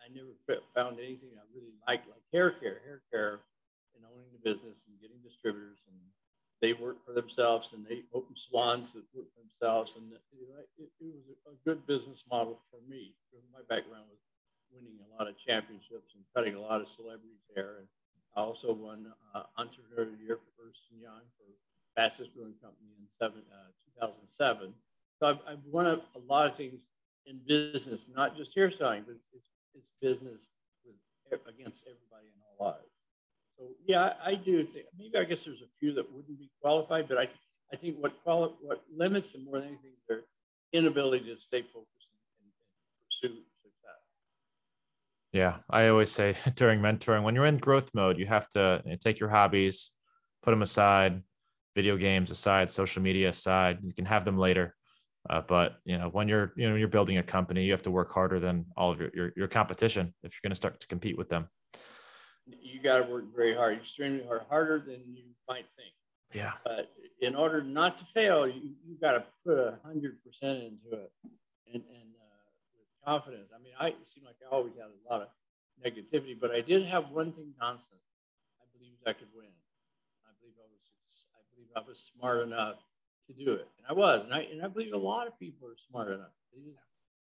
I 0.04 0.12
never 0.12 0.36
found 0.76 1.00
anything 1.00 1.32
I 1.32 1.48
really 1.56 1.72
liked, 1.88 2.04
like 2.12 2.20
hair 2.28 2.50
care. 2.60 2.84
Hair 2.84 3.00
care 3.08 3.40
in 3.96 4.04
owning 4.04 4.30
the 4.34 4.42
business 4.42 4.84
and 4.86 4.94
getting 5.00 5.18
distributors 5.22 5.78
and 5.88 5.98
they 6.62 6.72
work 6.72 6.96
for 7.04 7.12
themselves 7.12 7.68
and 7.74 7.84
they 7.84 8.06
open 8.14 8.32
salons 8.36 8.88
that 8.94 9.04
work 9.12 9.28
for 9.34 9.42
themselves 9.44 9.92
and 9.98 10.12
it, 10.12 10.22
it, 10.78 10.88
it 11.00 11.12
was 11.12 11.26
a 11.50 11.54
good 11.66 11.84
business 11.86 12.22
model 12.30 12.60
for 12.70 12.80
me. 12.88 13.12
My 13.52 13.62
background 13.68 14.08
was 14.08 14.22
winning 14.74 14.98
a 14.98 15.08
lot 15.14 15.30
of 15.30 15.38
championships 15.38 16.14
and 16.14 16.22
cutting 16.34 16.54
a 16.54 16.62
lot 16.62 16.80
of 16.80 16.88
celebrities 16.98 17.42
hair. 17.54 17.84
And 17.84 17.88
I 18.34 18.42
also 18.42 18.74
won 18.74 19.06
uh, 19.34 19.46
Entrepreneur 19.58 20.10
of 20.10 20.18
the 20.18 20.24
Year 20.24 20.38
for 20.42 20.66
Ernst 20.66 20.82
& 20.90 20.98
Young 20.98 21.22
for 21.38 21.46
fastest 21.94 22.34
growing 22.34 22.58
company 22.58 22.90
in 22.98 23.06
seven, 23.18 23.46
uh, 23.54 23.70
2007. 24.02 24.74
So 25.22 25.30
I've, 25.30 25.40
I've 25.46 25.64
won 25.70 25.86
a, 25.86 26.02
lot 26.26 26.50
of 26.50 26.56
things 26.58 26.82
in 27.26 27.38
business, 27.46 28.06
not 28.10 28.36
just 28.36 28.50
hairstyling, 28.56 29.06
but 29.06 29.14
it's, 29.30 29.46
it's 29.78 29.90
business 30.02 30.50
with, 30.82 30.98
against 31.46 31.86
everybody 31.86 32.26
in 32.26 32.38
all 32.42 32.74
lives. 32.74 32.90
So 33.54 33.70
yeah, 33.86 34.14
I 34.24 34.34
do 34.34 34.64
think 34.64 34.86
maybe 34.98 35.16
I 35.18 35.24
guess 35.24 35.44
there's 35.44 35.60
a 35.60 35.70
few 35.78 35.94
that 35.94 36.10
wouldn't 36.10 36.38
be 36.38 36.50
qualified, 36.60 37.08
but 37.08 37.18
I 37.18 37.28
I 37.72 37.76
think 37.76 37.96
what 37.98 38.12
quali- 38.22 38.54
what 38.60 38.84
limits 38.94 39.32
them 39.32 39.44
more 39.44 39.58
than 39.58 39.68
anything 39.68 39.92
their 40.08 40.20
inability 40.72 41.34
to 41.34 41.40
stay 41.40 41.62
focused 41.62 42.08
and, 42.12 42.50
and 43.30 43.32
pursue 43.32 43.42
success. 43.62 44.00
Yeah, 45.32 45.56
I 45.70 45.88
always 45.88 46.10
say 46.10 46.36
during 46.56 46.80
mentoring, 46.80 47.24
when 47.24 47.34
you're 47.34 47.46
in 47.46 47.58
growth 47.58 47.90
mode, 47.94 48.18
you 48.18 48.26
have 48.26 48.48
to 48.50 48.82
take 49.00 49.18
your 49.18 49.28
hobbies, 49.28 49.90
put 50.42 50.50
them 50.50 50.62
aside, 50.62 51.22
video 51.74 51.96
games 51.96 52.30
aside, 52.30 52.70
social 52.70 53.02
media 53.02 53.30
aside. 53.30 53.78
You 53.82 53.92
can 53.92 54.06
have 54.06 54.24
them 54.24 54.38
later. 54.38 54.74
Uh, 55.28 55.40
but 55.40 55.76
you 55.84 55.98
know, 55.98 56.08
when 56.08 56.28
you're 56.28 56.52
you 56.56 56.68
know 56.68 56.76
you're 56.76 56.88
building 56.88 57.18
a 57.18 57.22
company, 57.22 57.64
you 57.64 57.72
have 57.72 57.82
to 57.82 57.90
work 57.90 58.12
harder 58.12 58.40
than 58.40 58.66
all 58.76 58.92
of 58.92 59.00
your 59.00 59.10
your, 59.14 59.32
your 59.36 59.48
competition 59.48 60.14
if 60.22 60.32
you're 60.32 60.48
going 60.48 60.52
to 60.52 60.56
start 60.56 60.80
to 60.80 60.86
compete 60.86 61.18
with 61.18 61.28
them 61.28 61.48
you 62.46 62.80
got 62.82 62.98
to 62.98 63.10
work 63.10 63.24
very 63.34 63.54
hard, 63.54 63.78
extremely 63.78 64.24
hard, 64.26 64.42
harder 64.48 64.78
than 64.78 65.00
you 65.06 65.24
might 65.48 65.66
think. 65.76 65.92
Yeah. 66.32 66.52
But 66.64 66.92
in 67.20 67.34
order 67.34 67.62
not 67.62 67.96
to 67.98 68.04
fail, 68.12 68.46
you 68.46 68.74
you 68.86 68.96
got 69.00 69.12
to 69.12 69.24
put 69.46 69.58
a 69.58 69.78
hundred 69.84 70.18
percent 70.24 70.58
into 70.58 71.04
it, 71.04 71.12
and 71.72 71.82
and 71.82 72.10
uh, 72.18 72.44
with 72.76 72.90
confidence. 73.04 73.48
I 73.54 73.62
mean, 73.62 73.72
I 73.78 73.94
seem 74.12 74.24
like 74.24 74.36
I 74.42 74.54
always 74.54 74.74
had 74.74 74.90
a 74.90 75.00
lot 75.08 75.22
of 75.22 75.28
negativity, 75.78 76.38
but 76.38 76.50
I 76.50 76.60
did 76.60 76.86
have 76.86 77.10
one 77.10 77.32
thing 77.32 77.54
constant. 77.60 78.00
I 78.60 78.66
believed 78.76 78.98
I 79.06 79.12
could 79.12 79.30
win. 79.34 79.52
I 80.26 80.32
believe 80.40 80.58
I 80.58 80.68
was. 80.68 80.84
I 81.38 81.42
believe 81.54 81.70
I 81.76 81.82
was 81.86 82.10
smart 82.18 82.42
enough 82.42 82.76
to 83.28 83.32
do 83.32 83.52
it, 83.52 83.68
and 83.78 83.86
I 83.88 83.92
was. 83.92 84.24
And 84.24 84.34
I 84.34 84.40
and 84.50 84.62
I 84.62 84.68
believe 84.68 84.92
a 84.92 84.98
lot 84.98 85.28
of 85.28 85.38
people 85.38 85.68
are 85.68 85.78
smart 85.88 86.08
enough. 86.08 86.34
They 86.52 86.60
just 86.66 86.82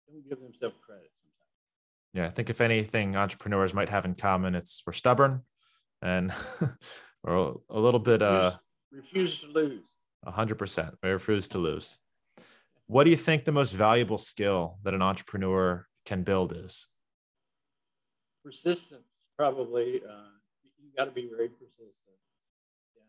don't 0.05 0.27
give 0.27 0.39
themselves 0.43 0.75
credit 0.85 1.11
yeah, 2.17 2.25
I 2.25 2.31
think 2.31 2.49
if 2.49 2.61
anything 2.61 3.15
entrepreneurs 3.15 3.75
might 3.75 3.89
have 3.89 4.03
in 4.03 4.15
common, 4.15 4.55
it's 4.55 4.81
we're 4.87 4.93
stubborn 4.93 5.43
and 6.01 6.33
we're 7.23 7.53
a 7.69 7.79
little 7.79 7.99
bit 7.99 8.23
uh 8.23 8.57
refuse 8.91 9.39
to 9.41 9.47
lose. 9.47 9.85
A 10.25 10.31
hundred 10.31 10.57
percent. 10.57 10.95
We 11.03 11.09
refuse 11.09 11.47
to 11.49 11.59
lose. 11.59 11.99
What 12.87 13.03
do 13.03 13.11
you 13.11 13.17
think 13.17 13.45
the 13.45 13.51
most 13.51 13.73
valuable 13.73 14.17
skill 14.17 14.79
that 14.83 14.95
an 14.95 15.01
entrepreneur 15.03 15.85
can 16.05 16.23
build 16.23 16.53
is? 16.57 16.87
Persistence, 18.43 19.05
probably. 19.37 20.01
Uh, 20.01 20.33
you 20.81 20.89
got 20.97 21.05
to 21.05 21.11
be 21.11 21.29
very 21.29 21.49
persistent. 21.49 21.93
Uh, 22.97 23.05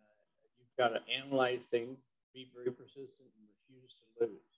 you've 0.59 0.77
got 0.77 0.89
to 0.89 1.01
analyze 1.11 1.61
things, 1.71 1.97
be 2.35 2.51
very 2.55 2.71
persistent, 2.73 3.31
and 3.39 3.49
refuse 3.49 3.95
to 4.03 4.27
lose. 4.27 4.51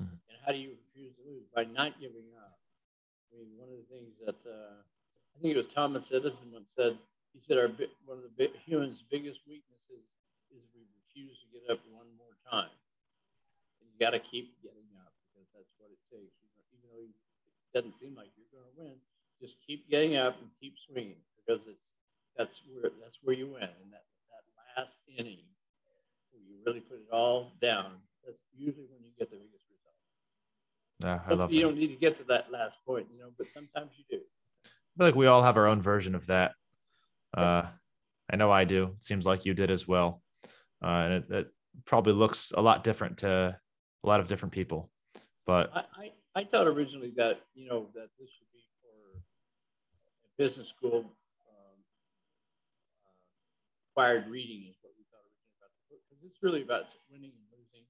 Mm-hmm. 0.00 0.14
And 0.28 0.38
how 0.46 0.52
do 0.52 0.58
you 0.58 0.76
refuse 0.86 1.12
to 1.16 1.22
lose? 1.28 1.42
By 1.52 1.64
not 1.64 1.98
giving 1.98 2.30
up. 2.38 2.53
I 3.34 3.42
mean, 3.42 3.50
one 3.58 3.70
of 3.74 3.78
the 3.82 3.90
things 3.90 4.14
that 4.22 4.38
uh, 4.46 4.78
I 4.78 5.36
think 5.42 5.58
it 5.58 5.60
was 5.60 5.70
Thomas 5.74 6.06
Edison 6.14 6.54
once 6.54 6.70
said, 6.78 6.94
he 7.34 7.42
said, 7.42 7.58
our 7.58 7.66
one 8.06 8.22
of 8.22 8.26
the 8.30 8.34
bi- 8.38 8.54
humans' 8.62 9.02
biggest 9.10 9.42
weaknesses 9.50 10.06
is 10.54 10.62
we 10.70 10.86
refuse 11.02 11.34
to 11.42 11.48
get 11.50 11.66
up 11.66 11.82
one 11.90 12.06
more 12.14 12.38
time. 12.46 12.70
And 13.82 13.90
you 13.90 13.98
got 13.98 14.14
to 14.14 14.22
keep 14.22 14.54
getting 14.62 14.86
up 15.02 15.10
because 15.26 15.50
that's 15.50 15.74
what 15.82 15.90
it 15.90 15.98
takes. 16.14 16.30
Even 16.70 16.86
though 16.94 17.02
it 17.10 17.14
doesn't 17.74 17.98
seem 17.98 18.14
like 18.14 18.30
you're 18.38 18.54
going 18.54 18.70
to 18.70 18.76
win, 18.78 18.96
just 19.42 19.58
keep 19.66 19.90
getting 19.90 20.14
up 20.14 20.38
and 20.38 20.48
keep 20.62 20.78
swinging 20.86 21.18
because 21.42 21.58
it's 21.66 21.82
that's 22.38 22.54
where 22.70 22.94
that's 23.02 23.18
where 23.26 23.34
you 23.34 23.50
win. 23.50 23.66
And 23.66 23.90
that 23.90 24.06
that 24.30 24.44
last 24.78 24.94
inning, 25.10 25.42
where 26.30 26.42
you 26.42 26.62
really 26.62 26.82
put 26.86 27.02
it 27.02 27.10
all 27.10 27.50
down, 27.58 27.98
that's 28.22 28.38
usually 28.54 28.86
when 28.94 29.02
you 29.02 29.10
get 29.18 29.30
the 29.30 29.38
biggest 29.42 29.63
yeah, 31.04 31.20
I 31.26 31.34
love 31.34 31.52
you 31.52 31.60
that. 31.60 31.66
don't 31.66 31.78
need 31.78 31.88
to 31.88 31.96
get 31.96 32.16
to 32.18 32.24
that 32.28 32.50
last 32.50 32.78
point, 32.86 33.06
you 33.12 33.20
know, 33.20 33.28
but 33.36 33.46
sometimes 33.52 33.90
you 33.98 34.04
do. 34.10 34.22
I 34.64 34.68
feel 34.96 35.06
like 35.06 35.14
we 35.14 35.26
all 35.26 35.42
have 35.42 35.58
our 35.58 35.66
own 35.66 35.82
version 35.82 36.14
of 36.14 36.26
that. 36.26 36.52
Uh, 37.36 37.64
I 38.32 38.36
know 38.36 38.50
I 38.50 38.64
do. 38.64 38.94
It 38.96 39.04
seems 39.04 39.26
like 39.26 39.44
you 39.44 39.52
did 39.52 39.70
as 39.70 39.86
well. 39.86 40.22
Uh, 40.82 40.86
and 40.86 41.12
it, 41.12 41.24
it, 41.30 41.46
probably 41.86 42.12
looks 42.12 42.52
a 42.56 42.62
lot 42.62 42.84
different 42.84 43.18
to 43.18 43.50
a 43.50 44.06
lot 44.06 44.20
of 44.20 44.28
different 44.28 44.52
people. 44.54 44.88
But 45.44 45.74
I, 45.74 45.82
I, 45.98 46.40
I 46.40 46.44
thought 46.44 46.68
originally 46.68 47.12
that, 47.16 47.40
you 47.52 47.66
know, 47.66 47.90
that 47.98 48.14
this 48.14 48.30
should 48.30 48.46
be 48.54 48.62
for 48.78 49.18
a 49.18 50.30
business 50.38 50.68
school 50.70 51.02
um, 51.50 51.76
uh, 53.02 53.18
required 53.90 54.30
reading 54.30 54.70
is 54.70 54.76
what 54.86 54.94
we 54.94 55.02
thought 55.10 55.26
originally 55.26 55.58
about 55.58 55.74
the 55.74 55.82
book. 55.90 56.00
Because 56.06 56.22
it's 56.22 56.38
really 56.46 56.62
about 56.62 56.94
winning 57.10 57.34
and 57.34 57.46
losing 57.50 57.82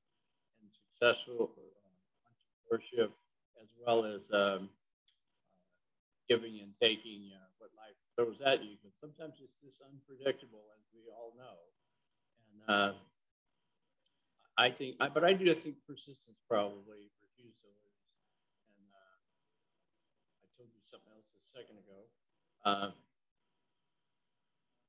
and 0.65 0.73
successful 0.73 1.53
worship, 2.71 3.13
as 3.61 3.69
well 3.81 4.05
as 4.05 4.23
um, 4.33 4.39
uh, 4.39 4.59
giving 6.29 6.61
and 6.61 6.73
taking 6.81 7.31
uh, 7.35 7.49
what 7.59 7.71
life 7.77 7.97
throws 8.17 8.41
at 8.45 8.65
you. 8.65 8.77
But 8.83 8.93
sometimes 9.01 9.41
it's 9.41 9.57
just 9.63 9.83
unpredictable, 9.85 10.65
as 10.77 10.85
we 10.95 11.09
all 11.13 11.33
know. 11.37 11.57
And 12.49 12.59
uh, 12.69 12.93
I 14.57 14.71
think, 14.71 14.97
I, 15.01 15.09
but 15.09 15.25
I 15.25 15.33
do 15.33 15.47
think 15.55 15.77
persistence 15.87 16.39
probably 16.49 17.11
refusal 17.21 17.73
is, 17.85 17.99
and 18.73 18.87
uh, 18.93 19.17
I 20.43 20.47
told 20.57 20.71
you 20.71 20.83
something 20.87 21.13
else 21.13 21.29
a 21.35 21.45
second 21.51 21.77
ago. 21.83 22.01
Uh, 22.65 22.91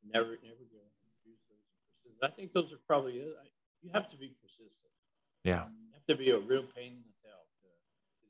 never, 0.05 0.37
never 0.39 0.65
go. 0.71 0.85
I 2.23 2.29
think 2.31 2.53
those 2.53 2.71
are 2.71 2.81
probably. 2.87 3.13
You 3.13 3.89
have 3.93 4.09
to 4.09 4.17
be 4.17 4.33
persistent. 4.41 4.89
Yeah. 5.43 5.69
You 5.69 5.93
have 5.93 6.05
to 6.09 6.15
be 6.17 6.31
a 6.31 6.39
real 6.39 6.63
pain 6.63 6.97
in 6.97 7.05
the 7.05 7.05
tail. 7.05 7.05
To, 7.05 7.05
to 7.05 7.14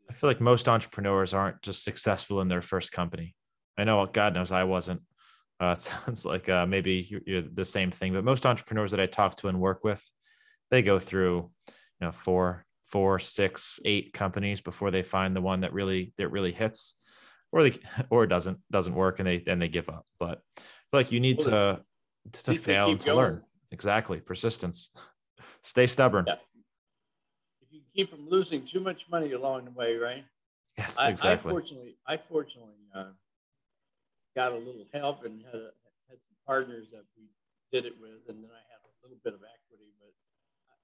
I 0.10 0.14
feel 0.14 0.30
like 0.30 0.42
most 0.42 0.70
entrepreneurs 0.70 1.34
aren't 1.34 1.62
just 1.62 1.84
successful 1.84 2.42
in 2.42 2.48
their 2.48 2.62
first 2.62 2.92
company. 2.92 3.36
I 3.78 3.84
know, 3.84 4.06
God 4.06 4.34
knows 4.34 4.52
I 4.52 4.64
wasn't. 4.64 5.02
Uh, 5.60 5.68
it 5.78 5.82
sounds 5.82 6.26
like 6.26 6.50
uh, 6.50 6.66
maybe 6.66 7.08
you're, 7.10 7.22
you're, 7.26 7.42
the 7.42 7.66
same 7.66 7.92
thing, 7.92 8.14
but 8.14 8.24
most 8.24 8.46
entrepreneurs 8.46 8.92
that 8.92 9.00
I 9.00 9.06
talk 9.06 9.36
to 9.38 9.48
and 9.48 9.60
work 9.60 9.84
with, 9.84 10.04
they 10.72 10.82
go 10.82 11.00
through, 11.00 11.50
you 11.68 11.74
know, 12.02 12.12
four, 12.12 12.66
four, 12.86 13.20
six, 13.20 13.80
eight 13.86 14.14
companies 14.14 14.62
before 14.62 14.92
they 14.92 15.04
find 15.04 15.36
the 15.36 15.42
one 15.42 15.62
that 15.62 15.74
really 15.74 16.14
that 16.18 16.30
really 16.30 16.52
hits, 16.52 16.96
or 17.52 17.64
they 17.64 17.80
or 18.10 18.24
it 18.24 18.28
doesn't 18.28 18.60
doesn't 18.72 18.96
work 18.96 19.20
and 19.20 19.28
they 19.28 19.40
then 19.40 19.60
they 19.60 19.68
give 19.68 19.90
up. 19.90 20.06
But 20.20 20.42
I 20.58 20.62
feel 20.62 21.00
like 21.00 21.12
you 21.12 21.20
need 21.20 21.38
well, 21.40 21.78
to 22.30 22.42
to, 22.44 22.54
to 22.54 22.60
fail 22.60 22.90
and 22.90 23.00
to 23.00 23.06
going. 23.08 23.18
learn. 23.18 23.42
Exactly, 23.72 24.20
persistence. 24.20 24.92
Stay 25.64 25.88
stubborn. 25.88 26.26
Yeah. 26.28 26.36
Keep 27.96 28.10
from 28.12 28.28
losing 28.30 28.68
too 28.68 28.82
much 28.82 29.00
money 29.10 29.32
along 29.32 29.66
the 29.66 29.72
way, 29.72 29.96
right? 29.96 30.26
Yes, 30.78 31.00
exactly. 31.00 31.30
I, 31.30 31.34
I 31.34 31.54
fortunately, 31.56 31.96
I 32.06 32.18
fortunately 32.28 32.76
uh, 32.94 33.16
got 34.36 34.52
a 34.52 34.58
little 34.58 34.84
help 34.94 35.24
and 35.24 35.40
had, 35.48 35.56
a, 35.56 35.72
had 36.12 36.20
some 36.28 36.36
partners 36.46 36.88
that 36.92 37.08
we 37.16 37.24
did 37.72 37.86
it 37.86 37.96
with, 38.02 38.28
and 38.28 38.44
then 38.44 38.52
I 38.52 38.60
had 38.68 38.84
a 38.84 38.92
little 39.02 39.18
bit 39.24 39.32
of 39.34 39.40
equity. 39.48 39.88
But 40.04 40.12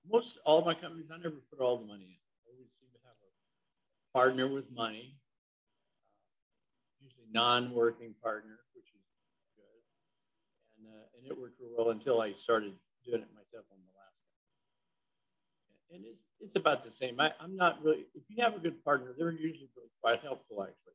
most 0.08 0.40
all 0.46 0.64
my 0.64 0.74
companies, 0.74 1.12
I 1.12 1.18
never 1.18 1.36
put 1.52 1.60
all 1.60 1.78
the 1.78 1.86
money 1.86 2.08
in. 2.08 2.16
I 2.16 2.56
always 2.56 2.72
seem 2.80 2.88
to 2.96 3.02
have 3.04 3.20
a 3.20 3.32
partner 4.16 4.48
with 4.48 4.72
money, 4.72 5.12
uh, 5.12 7.04
usually 7.04 7.28
non-working 7.36 8.16
partner, 8.24 8.64
which 8.72 8.88
is 8.88 9.04
good, 9.60 9.84
and 10.80 10.96
uh, 10.96 11.06
and 11.20 11.28
it 11.28 11.36
worked 11.36 11.60
real 11.60 11.76
well 11.76 11.92
until 11.92 12.22
I 12.24 12.32
started 12.40 12.72
doing 13.04 13.20
it 13.20 13.32
myself 13.36 13.68
on 13.68 13.84
one. 13.84 13.91
And 15.94 16.04
it's, 16.06 16.24
it's 16.40 16.56
about 16.56 16.84
the 16.84 16.92
same. 16.92 17.20
I, 17.20 17.32
I'm 17.40 17.56
not 17.56 17.84
really, 17.84 18.06
if 18.16 18.24
you 18.30 18.44
have 18.44 18.56
a 18.56 18.60
good 18.60 18.84
partner, 18.84 19.14
they're 19.18 19.32
usually 19.32 19.70
really 19.76 19.90
quite 20.02 20.22
helpful, 20.22 20.64
actually. 20.64 20.94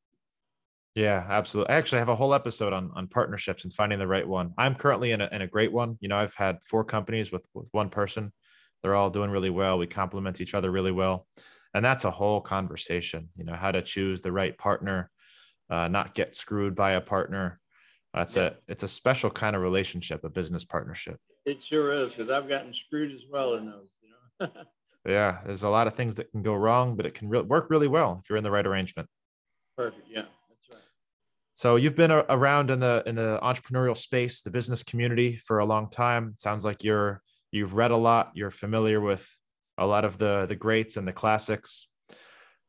Yeah, 0.97 1.27
absolutely. 1.29 1.75
I 1.75 1.77
actually 1.77 1.99
have 1.99 2.09
a 2.09 2.17
whole 2.17 2.33
episode 2.33 2.73
on 2.73 2.91
on 2.95 3.07
partnerships 3.07 3.65
and 3.65 3.73
finding 3.73 3.99
the 3.99 4.07
right 4.07 4.27
one. 4.27 4.55
I'm 4.57 4.75
currently 4.75 5.11
in 5.13 5.21
a, 5.21 5.29
in 5.31 5.43
a 5.43 5.47
great 5.47 5.71
one. 5.71 5.99
You 6.01 6.09
know, 6.09 6.17
I've 6.17 6.35
had 6.35 6.57
four 6.63 6.85
companies 6.85 7.31
with 7.31 7.47
with 7.53 7.69
one 7.73 7.91
person. 7.91 8.33
They're 8.83 8.95
all 8.95 9.11
doing 9.11 9.31
really 9.31 9.51
well. 9.51 9.77
We 9.77 9.87
complement 9.87 10.41
each 10.41 10.55
other 10.55 10.71
really 10.71 10.93
well, 10.93 11.27
and 11.75 11.85
that's 11.85 12.05
a 12.05 12.11
whole 12.11 12.41
conversation. 12.41 13.29
You 13.37 13.45
know, 13.45 13.55
how 13.55 13.73
to 13.73 13.83
choose 13.83 14.23
the 14.23 14.33
right 14.33 14.57
partner, 14.57 15.11
uh, 15.69 15.89
not 15.89 16.15
get 16.15 16.35
screwed 16.35 16.75
by 16.75 16.93
a 16.93 17.03
partner. 17.03 17.61
That's 18.15 18.37
yeah. 18.37 18.45
a 18.45 18.51
it's 18.67 18.83
a 18.83 18.89
special 18.89 19.29
kind 19.29 19.55
of 19.55 19.61
relationship, 19.61 20.25
a 20.25 20.31
business 20.31 20.65
partnership. 20.65 21.21
It 21.45 21.63
sure 21.63 21.93
is 21.93 22.15
because 22.15 22.31
I've 22.31 22.49
gotten 22.49 22.73
screwed 22.73 23.13
as 23.13 23.21
well 23.31 23.55
in 23.57 23.67
those. 23.67 23.89
You 24.01 24.47
know. 24.47 24.63
yeah, 25.07 25.39
there's 25.45 25.63
a 25.63 25.69
lot 25.69 25.87
of 25.87 25.95
things 25.95 26.17
that 26.17 26.31
can 26.31 26.43
go 26.43 26.55
wrong, 26.55 26.97
but 26.97 27.07
it 27.07 27.15
can 27.15 27.29
re- 27.29 27.41
work 27.41 27.71
really 27.71 27.89
well 27.89 28.21
if 28.23 28.29
you're 28.29 28.39
in 28.39 28.45
the 28.45 28.51
right 28.51 28.67
arrangement. 28.67 29.09
Perfect. 29.77 30.07
Yeah. 30.11 30.23
That's 30.23 30.71
right. 30.73 30.83
So 31.55 31.77
you've 31.77 31.97
been 31.97 32.11
around 32.11 32.71
in 32.71 32.81
the 32.81 33.03
in 33.07 33.17
the 33.17 33.39
entrepreneurial 33.43 33.97
space, 33.97 34.43
the 34.43 34.51
business 34.51 34.83
community 34.83 35.37
for 35.37 35.59
a 35.59 35.65
long 35.65 35.91
time. 35.91 36.35
sounds 36.39 36.65
like 36.65 36.83
you're 36.83 37.23
you've 37.53 37.75
read 37.75 37.91
a 37.91 37.97
lot. 37.97 38.33
You're 38.35 38.51
familiar 38.51 39.01
with 39.01 39.29
a 39.79 39.87
lot 39.87 40.05
of 40.05 40.19
the 40.19 40.47
the 40.47 40.57
greats 40.57 40.97
and 40.97 41.07
the 41.07 41.13
classics. 41.13 41.89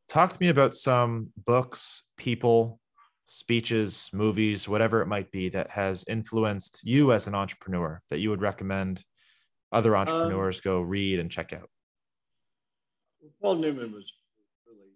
Talk 0.08 0.32
to 0.32 0.38
me 0.40 0.48
about 0.48 0.74
some 0.74 1.32
books, 1.44 2.04
people, 2.16 2.80
speeches, 3.26 4.10
movies, 4.12 4.68
whatever 4.68 5.02
it 5.02 5.06
might 5.06 5.30
be 5.30 5.50
that 5.50 5.70
has 5.70 6.04
influenced 6.08 6.80
you 6.82 7.12
as 7.12 7.26
an 7.26 7.34
entrepreneur 7.34 8.00
that 8.08 8.20
you 8.20 8.30
would 8.30 8.40
recommend 8.40 9.04
other 9.70 9.94
um, 9.94 10.00
entrepreneurs 10.00 10.56
um, 10.58 10.62
go 10.64 10.80
read 10.80 11.18
and 11.18 11.30
check 11.30 11.52
out. 11.52 11.68
Paul 13.40 13.56
Newman 13.56 13.92
was 13.92 14.06
really 14.66 14.92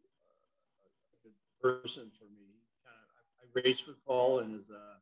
a 1.12 1.18
good 1.23 1.37
person 1.61 2.11
for 2.18 2.27
me 2.33 2.53
I 3.42 3.61
raced 3.61 3.85
with 3.90 3.99
Paul 4.07 4.40
and 4.40 4.55
his, 4.55 4.66
uh, 4.71 4.97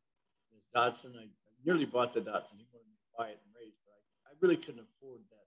his 0.50 0.64
Datsun. 0.72 1.12
I, 1.14 1.28
I 1.28 1.52
nearly 1.62 1.84
bought 1.84 2.16
the 2.16 2.24
Datsun. 2.24 2.56
He 2.56 2.66
wanted 2.72 2.88
me 2.88 2.96
to 2.96 3.10
buy 3.12 3.28
it 3.30 3.38
and 3.38 3.52
race, 3.52 3.76
but 3.84 3.94
I, 4.26 4.32
I 4.32 4.40
really 4.40 4.56
couldn't 4.56 4.82
afford 4.82 5.20
that 5.28 5.46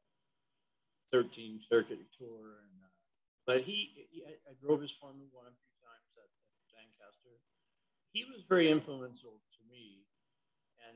13 1.11 1.65
circuit 1.67 1.99
tour. 2.15 2.61
And 2.61 2.75
uh, 2.79 2.93
but 3.49 3.65
he, 3.65 4.07
he 4.13 4.23
I, 4.23 4.37
I, 4.45 4.53
drove 4.61 4.79
his 4.79 4.93
Formula 5.01 5.25
One 5.33 5.49
a 5.49 5.57
few 5.57 5.75
times 5.83 6.09
at, 6.15 6.29
at 6.29 6.65
Lancaster. 6.77 7.35
He 8.13 8.23
was 8.29 8.45
very 8.45 8.69
influential 8.69 9.35
to 9.35 9.61
me, 9.67 10.05
and 10.87 10.95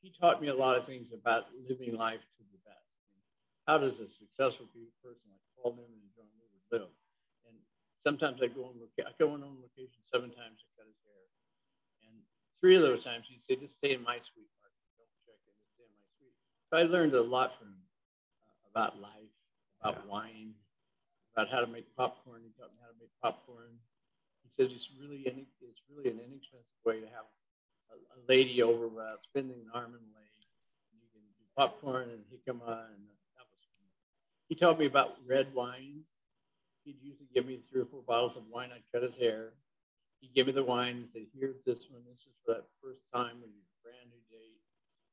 he 0.00 0.14
taught 0.16 0.40
me 0.40 0.48
a 0.48 0.56
lot 0.56 0.78
of 0.78 0.86
things 0.86 1.10
about 1.10 1.50
living 1.68 1.98
life 1.98 2.22
to 2.38 2.42
the 2.54 2.60
best. 2.62 2.88
I 3.68 3.68
how 3.68 3.76
does 3.82 3.98
a 3.98 4.08
successful 4.16 4.70
person 5.02 5.28
like 5.28 5.43
Paul 5.64 5.80
Newman 5.80 5.96
and 5.96 6.12
Joanne 6.12 6.36
Woodward 6.36 6.68
live? 6.68 6.92
And 7.48 7.56
sometimes 8.04 8.44
I 8.44 8.52
go 8.52 8.68
on 8.68 8.76
I 9.00 9.16
go 9.16 9.32
on 9.32 9.40
location 9.40 10.04
seven 10.12 10.28
times 10.36 10.60
to 10.60 10.68
cut 10.76 10.84
his 10.84 11.00
hair. 11.08 11.24
And 12.04 12.20
three 12.60 12.76
of 12.76 12.84
those 12.84 13.00
times 13.00 13.24
he'd 13.32 13.40
say, 13.40 13.56
just 13.56 13.80
stay 13.80 13.96
in 13.96 14.04
my 14.04 14.20
suite, 14.20 14.52
Mark. 14.60 14.76
Don't 15.00 15.08
check 15.24 15.40
in, 15.48 15.56
just 15.56 15.72
stay 15.80 15.88
in 15.88 15.96
my 15.96 16.08
suite. 16.20 16.36
So 16.68 16.76
I 16.76 16.84
learned 16.84 17.16
a 17.16 17.24
lot 17.24 17.56
from 17.56 17.72
him 17.72 17.80
uh, 18.44 18.68
about 18.76 19.00
life, 19.00 19.32
about 19.80 20.04
yeah. 20.04 20.12
wine, 20.12 20.52
about 21.32 21.48
how 21.48 21.64
to 21.64 21.70
make 21.72 21.88
popcorn. 21.96 22.44
He 22.44 22.52
taught 22.60 22.76
me 22.76 22.84
how 22.84 22.92
to 22.92 23.00
make 23.00 23.10
popcorn. 23.24 23.72
He 24.44 24.52
said 24.52 24.68
it's 24.68 24.92
really 25.00 25.24
it's 25.24 25.82
really 25.88 26.12
an 26.12 26.20
inexpensive 26.20 26.80
way 26.84 27.00
to 27.00 27.08
have 27.08 27.24
a, 27.88 27.96
a 27.96 28.18
lady 28.28 28.60
over 28.60 28.84
without 28.84 29.24
spending 29.24 29.64
an 29.64 29.72
arm 29.72 29.96
and 29.96 30.04
leg. 30.12 30.28
You 30.92 31.08
can 31.08 31.24
do 31.40 31.44
popcorn 31.56 32.12
and 32.12 32.22
jicama, 32.28 32.92
and 32.92 33.00
fun. 33.08 33.13
He 34.48 34.54
taught 34.54 34.78
me 34.78 34.86
about 34.86 35.16
red 35.26 35.52
wines. 35.54 36.04
He'd 36.84 36.96
usually 37.02 37.28
give 37.34 37.46
me 37.46 37.60
three 37.70 37.80
or 37.82 37.86
four 37.86 38.02
bottles 38.06 38.36
of 38.36 38.42
wine. 38.50 38.70
I'd 38.74 38.82
cut 38.92 39.02
his 39.02 39.14
hair 39.18 39.52
He'd 40.24 40.32
give 40.32 40.46
me 40.46 40.56
the 40.56 40.64
wine 40.64 41.04
and 41.04 41.08
said, 41.12 41.28
here's 41.38 41.60
this 41.66 41.84
one. 41.92 42.00
This 42.08 42.24
is 42.24 42.32
for 42.40 42.54
that 42.56 42.64
first 42.80 43.04
time 43.12 43.44
when 43.44 43.52
you're 43.52 43.68
a 43.68 43.80
brand 43.84 44.08
new 44.08 44.24
date. 44.32 44.56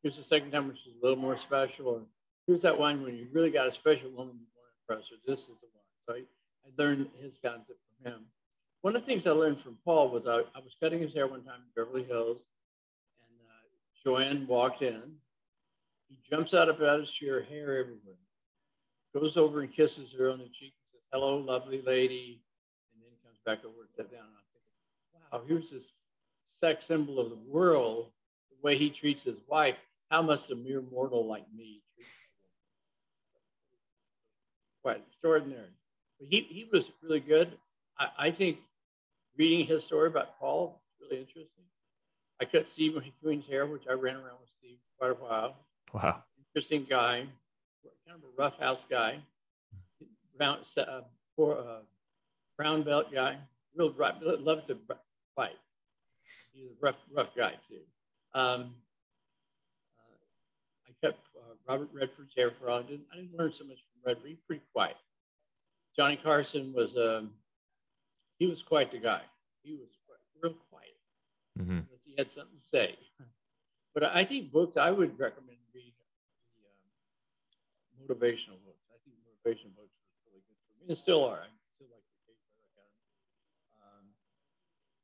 Here's 0.03 0.15
the 0.15 0.23
second 0.23 0.51
time, 0.51 0.69
which 0.69 0.79
is 0.87 0.95
a 0.95 1.03
little 1.03 1.19
more 1.19 1.35
special. 1.43 1.97
And 1.97 2.05
here's 2.47 2.61
that 2.61 2.79
wine 2.79 3.03
when 3.03 3.17
you 3.17 3.27
really 3.33 3.51
got 3.51 3.67
a 3.67 3.75
special 3.75 4.07
woman 4.15 4.39
you 4.39 4.47
want 4.55 4.71
to 4.71 4.79
impress 4.79 5.03
her. 5.11 5.19
This 5.27 5.43
is 5.43 5.59
the 5.59 5.67
one. 5.75 5.91
So 6.07 6.15
I, 6.15 6.23
I 6.63 6.69
learned 6.79 7.11
his 7.19 7.35
concept 7.43 7.75
from 7.83 8.07
him. 8.07 8.19
One 8.87 8.95
of 8.95 9.01
the 9.01 9.05
things 9.05 9.27
I 9.27 9.31
learned 9.31 9.59
from 9.61 9.77
Paul 9.83 10.15
was 10.15 10.23
I, 10.25 10.47
I 10.55 10.63
was 10.63 10.79
cutting 10.79 11.01
his 11.01 11.13
hair 11.13 11.27
one 11.27 11.43
time 11.43 11.59
in 11.59 11.75
Beverly 11.75 12.07
Hills, 12.07 12.39
and 13.19 13.35
uh, 13.51 13.67
Joanne 14.01 14.47
walked 14.47 14.81
in. 14.81 15.03
He 16.07 16.15
jumps 16.29 16.53
out 16.53 16.69
of 16.69 16.79
bed 16.79 17.01
his 17.01 17.11
chair, 17.11 17.43
hair 17.43 17.83
everywhere, 17.83 18.15
goes 19.13 19.37
over 19.37 19.61
and 19.61 19.73
kisses 19.73 20.09
her 20.17 20.29
on 20.29 20.39
the 20.39 20.45
cheek 20.45 20.73
and 20.73 20.91
says, 20.91 21.01
Hello, 21.11 21.37
lovely 21.37 21.81
lady, 21.85 22.41
and 22.93 23.03
then 23.03 23.11
comes 23.23 23.39
back 23.45 23.65
over 23.65 23.81
and 23.81 23.89
sits 23.95 24.11
down 24.11 24.25
And 24.25 24.35
I 24.37 24.45
think, 24.53 25.31
wow, 25.31 25.41
here's 25.47 25.69
this 25.69 25.91
sex 26.59 26.85
symbol 26.87 27.19
of 27.19 27.29
the 27.29 27.39
world, 27.47 28.07
the 28.49 28.57
way 28.65 28.77
he 28.77 28.89
treats 28.89 29.23
his 29.23 29.37
wife. 29.47 29.75
How 30.09 30.21
must 30.21 30.51
a 30.51 30.55
mere 30.55 30.81
mortal 30.81 31.25
like 31.25 31.45
me 31.55 31.81
treat 31.95 32.07
Quite 34.83 35.03
extraordinary. 35.07 35.69
But 36.19 36.27
he, 36.29 36.41
he 36.49 36.67
was 36.71 36.85
really 37.03 37.19
good. 37.19 37.57
I, 37.99 38.27
I 38.27 38.31
think 38.31 38.57
reading 39.37 39.65
his 39.65 39.83
story 39.83 40.07
about 40.07 40.39
Paul 40.39 40.81
is 40.99 41.07
really 41.09 41.21
interesting. 41.21 41.63
I 42.41 42.45
cut 42.45 42.65
Steve 42.73 42.93
McQueen's 42.93 43.47
hair, 43.47 43.67
which 43.67 43.83
I 43.89 43.93
ran 43.93 44.15
around 44.15 44.39
with 44.39 44.49
Steve 44.59 44.77
quite 44.97 45.11
a 45.11 45.13
while. 45.13 45.55
Wow. 45.93 46.23
Interesting 46.55 46.87
guy, 46.89 47.25
kind 48.07 48.19
of 48.21 48.23
a 48.23 48.41
rough 48.41 48.59
house 48.59 48.83
guy, 48.89 49.19
brown, 50.37 50.59
uh, 50.77 51.01
poor, 51.35 51.57
uh, 51.57 51.81
brown 52.57 52.83
belt 52.83 53.07
guy, 53.13 53.37
real 53.75 53.91
rough, 53.93 54.15
loved 54.21 54.67
to 54.67 54.77
fight. 55.35 55.57
He 56.53 56.63
was 56.63 56.71
a 56.71 56.85
rough, 56.85 56.95
rough 57.15 57.35
guy 57.35 57.53
too. 57.69 57.81
Um, 58.33 58.75
uh, 59.97 60.87
I 60.87 61.05
kept 61.05 61.19
uh, 61.35 61.53
Robert 61.67 61.89
Redford's 61.93 62.33
hair 62.35 62.51
for 62.59 62.69
all. 62.69 62.79
I 62.79 62.83
didn't, 62.83 63.05
I 63.11 63.17
didn't 63.17 63.37
learn 63.37 63.53
so 63.57 63.63
much 63.65 63.77
from 63.77 64.11
Redford. 64.11 64.29
He's 64.29 64.39
pretty 64.45 64.63
quiet. 64.73 64.97
Johnny 65.95 66.17
Carson 66.21 66.73
was, 66.73 66.95
um, 66.97 67.31
he 68.39 68.47
was 68.47 68.61
quite 68.61 68.91
the 68.91 68.97
guy. 68.97 69.21
He 69.63 69.73
was 69.73 69.89
quite, 70.07 70.19
real 70.41 70.55
quiet. 70.69 70.95
Mm-hmm. 71.59 71.79
He 72.05 72.15
had 72.17 72.31
something 72.31 72.57
to 72.57 72.77
say. 72.77 72.97
But 73.93 74.03
I 74.05 74.23
think 74.23 74.51
books 74.51 74.77
I 74.77 74.89
would 74.89 75.19
recommend 75.19 75.50
motivational 78.01 78.57
books. 78.65 78.81
I 78.89 78.97
think 79.05 79.17
motivational 79.21 79.73
books 79.77 79.93
are 79.93 80.33
really 80.33 80.41
good 80.49 80.59
for 80.65 80.73
me, 80.81 80.89
and 80.89 80.97
still 80.97 81.21
are. 81.25 81.45
I 81.45 81.49
still 81.77 81.89
like 81.93 82.01
the 82.01 82.17
Kate 82.25 82.41
Brother 82.41 82.65
Academy. 82.73 83.05
Um, 83.81 84.05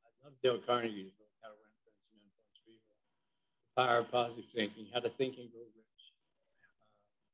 I 0.03 0.09
love 0.25 0.33
Dale 0.41 0.61
Carnegie's 0.65 1.13
book, 1.17 1.29
How 1.45 1.53
to 1.53 1.57
Run 1.61 1.73
Friends 1.85 2.01
and 2.09 2.19
Influence 2.25 2.57
People, 2.65 2.95
The 2.97 3.73
Power 3.77 4.01
of 4.01 4.09
Positive 4.09 4.47
Thinking, 4.51 4.89
How 4.89 5.01
to 5.05 5.11
Think 5.15 5.37
and 5.37 5.49
Grow 5.53 5.65
Rich. 5.69 6.03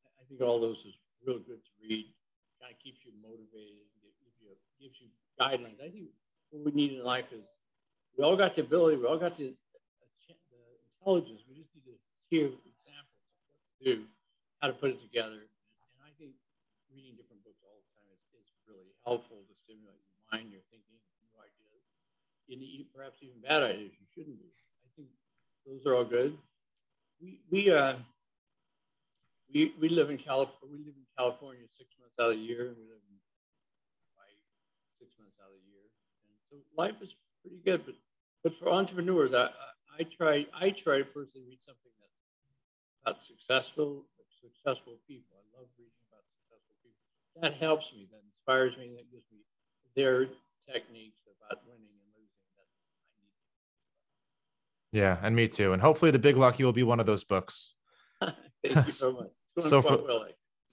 Uh, 0.04 0.19
I 0.19 0.23
think 0.28 0.43
all 0.43 0.60
those 0.60 0.80
is 0.84 0.95
real 1.23 1.39
good 1.39 1.63
to 1.63 1.73
read. 1.80 2.12
kind 2.60 2.76
of 2.76 2.80
keeps 2.84 2.99
you 3.08 3.15
motivated, 3.23 3.88
gives 4.04 4.19
you, 4.43 4.52
gives 4.80 4.95
you 4.99 5.08
guidelines. 5.39 5.80
I 5.80 5.89
think 5.89 6.12
what 6.52 6.67
we 6.67 6.71
need 6.76 6.99
in 6.99 7.04
life 7.04 7.32
is 7.32 7.43
we 8.17 8.23
all 8.23 8.38
got 8.38 8.56
the 8.56 8.62
ability, 8.62 8.97
we 8.97 9.08
all 9.08 9.17
got 9.17 9.38
the, 9.38 9.56
the 9.56 9.80
intelligence. 10.99 11.41
We 11.49 11.56
just 11.56 11.71
need 11.73 11.88
to 11.88 11.97
hear 12.30 12.45
examples 12.47 13.23
of 13.32 13.43
what 13.49 13.63
to 13.63 13.84
do, 13.84 13.95
how 14.60 14.67
to 14.67 14.73
put 14.73 14.91
it 14.91 15.02
together. 15.02 15.47
I 16.94 17.02
reading 17.02 17.18
different 17.18 17.42
books 17.42 17.58
all 17.66 17.74
the 17.82 17.90
time 17.98 18.06
is, 18.14 18.22
is 18.38 18.46
really 18.70 18.94
helpful 19.02 19.42
to 19.42 19.54
stimulate 19.66 19.98
your 19.98 20.22
mind, 20.30 20.54
your 20.54 20.62
thinking, 20.70 21.02
new 21.26 21.34
ideas, 21.42 21.82
and 22.54 22.62
perhaps 22.94 23.18
even 23.26 23.42
bad 23.42 23.66
ideas 23.66 23.98
you 23.98 24.06
shouldn't 24.14 24.38
do. 24.38 24.46
I 24.86 24.88
think 24.94 25.10
those 25.66 25.82
are 25.90 25.98
all 25.98 26.06
good. 26.06 26.38
We, 27.18 27.42
we, 27.50 27.74
uh, 27.74 27.98
we, 29.50 29.74
we 29.82 29.90
live 29.90 30.14
in 30.14 30.22
California. 30.22 30.70
We 30.70 30.86
live 30.86 30.94
in 30.94 31.10
California 31.18 31.66
six 31.82 31.90
months 31.98 32.14
out 32.22 32.30
of 32.30 32.38
the 32.38 32.46
year, 32.46 32.70
and 32.70 32.78
we 32.78 32.86
live 32.86 33.02
in 33.10 33.18
Hawaii 34.14 34.38
six 35.02 35.18
months 35.18 35.42
out 35.42 35.50
of 35.50 35.58
the 35.58 35.66
year. 35.74 35.86
And 36.30 36.38
so 36.46 36.56
life 36.78 36.98
is 37.02 37.10
pretty 37.42 37.58
good. 37.66 37.90
But 37.90 37.98
but 38.46 38.54
for 38.62 38.70
entrepreneurs, 38.70 39.34
I, 39.34 39.50
I 39.98 40.06
try 40.14 40.46
I 40.54 40.70
try 40.78 41.02
to 41.02 41.08
personally 41.10 41.50
read 41.50 41.62
something 41.66 41.94
that's 41.98 42.22
about 43.02 43.18
successful 43.26 44.06
successful 44.44 45.00
people. 45.08 45.40
I 45.40 45.44
love 45.58 45.72
reading. 45.80 46.03
That 47.41 47.56
helps 47.56 47.86
me. 47.93 48.08
That 48.12 48.22
inspires 48.26 48.78
me. 48.78 48.91
That 48.96 49.12
gives 49.12 49.26
me 49.32 49.39
their 49.96 50.28
techniques 50.72 51.17
about 51.38 51.63
winning 51.65 51.89
and 51.89 52.10
losing 52.15 52.46
that 52.58 52.67
I 54.93 54.98
need. 54.98 55.00
Yeah, 55.00 55.17
and 55.22 55.36
me 55.36 55.48
too. 55.48 55.74
And 55.74 55.82
hopefully, 55.82 56.12
the 56.12 56.19
Big 56.19 56.38
Lucky 56.38 56.63
will 56.63 56.74
be 56.74 56.84
one 56.84 57.00
of 57.00 57.06
those 57.06 57.24
books. 57.24 57.74
Thank 58.22 58.86
you 58.86 58.91
so 58.91 59.13
much. 59.13 59.30
so 59.60 59.82
for, 59.82 59.98
well, 59.98 60.26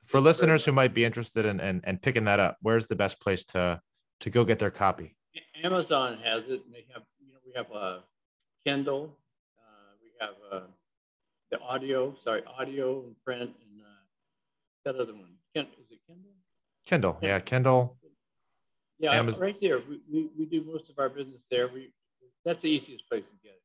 for 0.05 0.21
listeners 0.21 0.65
who 0.65 0.73
might 0.73 0.95
be 0.95 1.05
interested 1.05 1.45
in 1.47 1.61
and 1.61 1.83
in, 1.85 1.91
in 1.91 1.99
picking 1.99 2.25
that 2.25 2.41
up, 2.41 2.57
where's 2.61 2.87
the 2.87 2.97
best 2.97 3.21
place 3.21 3.45
to 3.47 3.81
to 4.21 4.31
go 4.31 4.45
get 4.45 4.59
their 4.59 4.71
copy? 4.71 5.17
Amazon 5.63 6.19
has 6.25 6.45
it. 6.45 6.63
And 6.65 6.75
they 6.75 6.85
have, 6.93 7.03
you 7.19 7.33
know, 7.33 7.39
we 7.45 7.53
have 7.55 7.71
a 7.71 8.03
Kindle. 8.65 9.17
Uh, 9.59 9.93
we 10.03 10.11
have 10.21 10.35
uh, 10.53 10.67
the 11.51 11.59
audio. 11.61 12.15
Sorry, 12.23 12.43
audio 12.59 13.03
and 13.05 13.15
print, 13.25 13.51
and 13.51 13.81
uh, 13.81 14.05
that 14.85 14.97
other 14.97 15.15
one. 15.15 15.35
Is 15.55 15.65
it 15.91 15.99
Kindle? 16.07 16.31
Kindle, 16.87 17.19
yeah, 17.23 17.39
Kindle. 17.41 17.97
Yeah, 18.99 19.13
Amazon. 19.13 19.41
right 19.41 19.57
there. 19.61 19.79
We, 19.79 20.01
we, 20.13 20.29
we 20.39 20.45
do 20.47 20.63
most 20.65 20.91
of 20.91 20.99
our 20.99 21.09
business 21.09 21.45
there. 21.51 21.69
We 21.69 21.93
that's 22.45 22.63
the 22.63 22.69
easiest 22.69 23.09
place 23.09 23.25
to 23.25 23.37
get 23.43 23.53
it. 23.53 23.63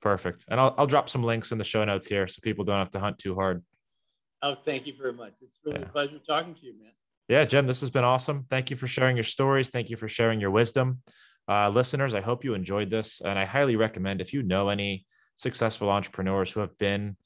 Perfect. 0.00 0.44
And 0.48 0.60
I'll, 0.60 0.74
I'll 0.78 0.86
drop 0.86 1.08
some 1.08 1.22
links 1.22 1.52
in 1.52 1.58
the 1.58 1.64
show 1.64 1.84
notes 1.84 2.06
here 2.06 2.26
so 2.26 2.40
people 2.42 2.64
don't 2.64 2.78
have 2.78 2.90
to 2.90 3.00
hunt 3.00 3.18
too 3.18 3.34
hard. 3.34 3.62
Oh, 4.42 4.54
thank 4.64 4.86
you 4.86 4.94
very 4.96 5.12
much. 5.12 5.32
It's 5.40 5.58
really 5.64 5.80
yeah. 5.80 5.86
a 5.86 5.88
pleasure 5.88 6.18
talking 6.26 6.54
to 6.54 6.60
you, 6.66 6.74
man. 6.78 6.92
Yeah, 7.28 7.44
Jim, 7.44 7.66
this 7.66 7.80
has 7.80 7.90
been 7.90 8.04
awesome. 8.04 8.46
Thank 8.48 8.70
you 8.70 8.76
for 8.76 8.86
sharing 8.86 9.16
your 9.16 9.24
stories. 9.24 9.70
Thank 9.70 9.90
you 9.90 9.96
for 9.96 10.08
sharing 10.08 10.40
your 10.40 10.50
wisdom. 10.50 11.02
Uh, 11.48 11.68
listeners, 11.68 12.14
I 12.14 12.20
hope 12.20 12.44
you 12.44 12.54
enjoyed 12.54 12.90
this. 12.90 13.20
And 13.20 13.38
I 13.38 13.44
highly 13.44 13.76
recommend 13.76 14.20
if 14.20 14.32
you 14.32 14.42
know 14.42 14.68
any 14.68 15.06
successful 15.34 15.90
entrepreneurs 15.90 16.52
who 16.52 16.60
have 16.60 16.76
been, 16.78 17.16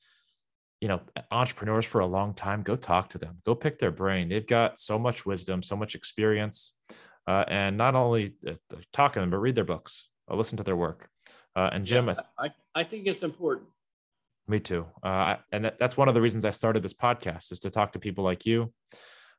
you 0.83 0.89
know, 0.89 1.01
entrepreneurs 1.31 1.85
for 1.85 2.01
a 2.01 2.07
long 2.07 2.35
time, 2.35 2.63
go 2.63 2.75
talk 2.75 3.09
to 3.11 3.17
them, 3.17 3.39
go 3.47 3.55
pick 3.55 3.79
their 3.79 3.93
brain. 3.93 4.29
They've 4.29 4.45
got 4.45 4.81
so 4.81 4.99
much 4.99 5.25
wisdom, 5.25 5.63
so 5.63 5.77
much 5.77 5.95
experience. 5.95 6.75
Uh, 7.25 7.45
and 7.47 7.77
not 7.77 7.95
only 7.95 8.35
uh, 8.45 8.55
talk 8.93 9.13
to 9.13 9.21
them, 9.21 9.31
but 9.31 9.37
read 9.37 9.55
their 9.55 9.65
books, 9.65 10.09
uh, 10.29 10.35
listen 10.35 10.57
to 10.57 10.65
their 10.65 10.75
work. 10.75 11.09
Uh, 11.55 11.71
and 11.73 11.87
Jim, 11.87 12.09
yeah, 12.09 12.17
I, 12.37 12.51
I 12.75 12.83
think 12.83 13.07
it's 13.07 13.23
important. 13.23 13.69
Me 14.49 14.59
too. 14.59 14.85
Uh, 15.05 15.37
and 15.53 15.67
that, 15.67 15.79
that's 15.79 15.97
one 15.97 16.09
of 16.09 16.15
the 16.15 16.21
reasons 16.21 16.45
I 16.45 16.51
started 16.51 16.83
this 16.83 16.95
podcast 16.95 17.53
is 17.53 17.61
to 17.61 17.71
talk 17.71 17.93
to 17.93 18.01
people 18.01 18.25
like 18.25 18.45
you 18.45 18.73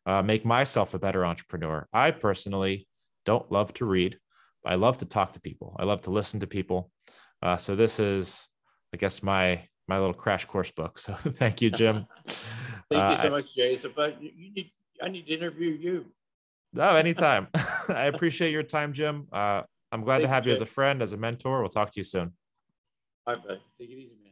uh, 0.06 0.22
make 0.22 0.46
myself 0.46 0.94
a 0.94 1.00
better 1.00 1.26
entrepreneur. 1.26 1.90
I 1.92 2.12
personally 2.12 2.88
don't 3.26 3.52
love 3.52 3.74
to 3.74 3.86
read. 3.86 4.18
I 4.66 4.76
love 4.76 5.00
to 5.00 5.06
talk 5.06 5.34
to 5.34 5.42
people. 5.42 5.76
I 5.78 5.84
love 5.84 6.04
to 6.04 6.12
listen 6.12 6.40
to 6.40 6.48
people. 6.48 6.90
Uh, 7.42 7.58
so 7.58 7.76
this 7.76 8.00
is, 8.00 8.48
I 8.94 8.98
guess, 8.98 9.22
my 9.22 9.68
my 9.88 9.98
little 9.98 10.14
crash 10.14 10.46
course 10.46 10.72
book. 10.72 11.00
So 11.00 11.14
thank 11.14 11.62
you, 11.62 11.70
Jim. 11.70 12.06
thank 12.28 13.04
uh, 13.04 13.12
you 13.12 13.18
so 13.18 13.30
much, 13.30 13.54
Jay. 13.56 13.78
So, 13.78 13.90
but 13.96 14.22
you 14.22 14.52
need, 14.54 14.72
I 15.02 15.10
need 15.10 15.28
to 15.28 15.34
interview 15.34 15.72
you. 15.72 16.06
Oh, 16.78 16.96
anytime. 16.96 17.48
I 17.90 18.06
appreciate 18.06 18.52
your 18.52 18.64
time, 18.64 18.94
Jim. 18.94 19.28
Uh, 19.32 19.64
I'm 19.92 20.04
glad 20.04 20.18
thank 20.18 20.30
to 20.30 20.34
have 20.34 20.46
you, 20.48 20.54
as 20.54 20.62
a 20.62 20.66
friend, 20.66 21.02
as 21.02 21.14
a 21.14 21.18
mentor. 21.18 21.62
We'll 21.62 21.70
talk 21.70 21.92
to 21.92 22.00
you 22.00 22.04
soon. 22.04 22.34
All 23.28 23.36
right, 23.36 23.48
bud. 23.48 23.60
Take 23.80 23.90
it 23.90 23.94
easy. 23.94 24.16
Man. 24.22 24.23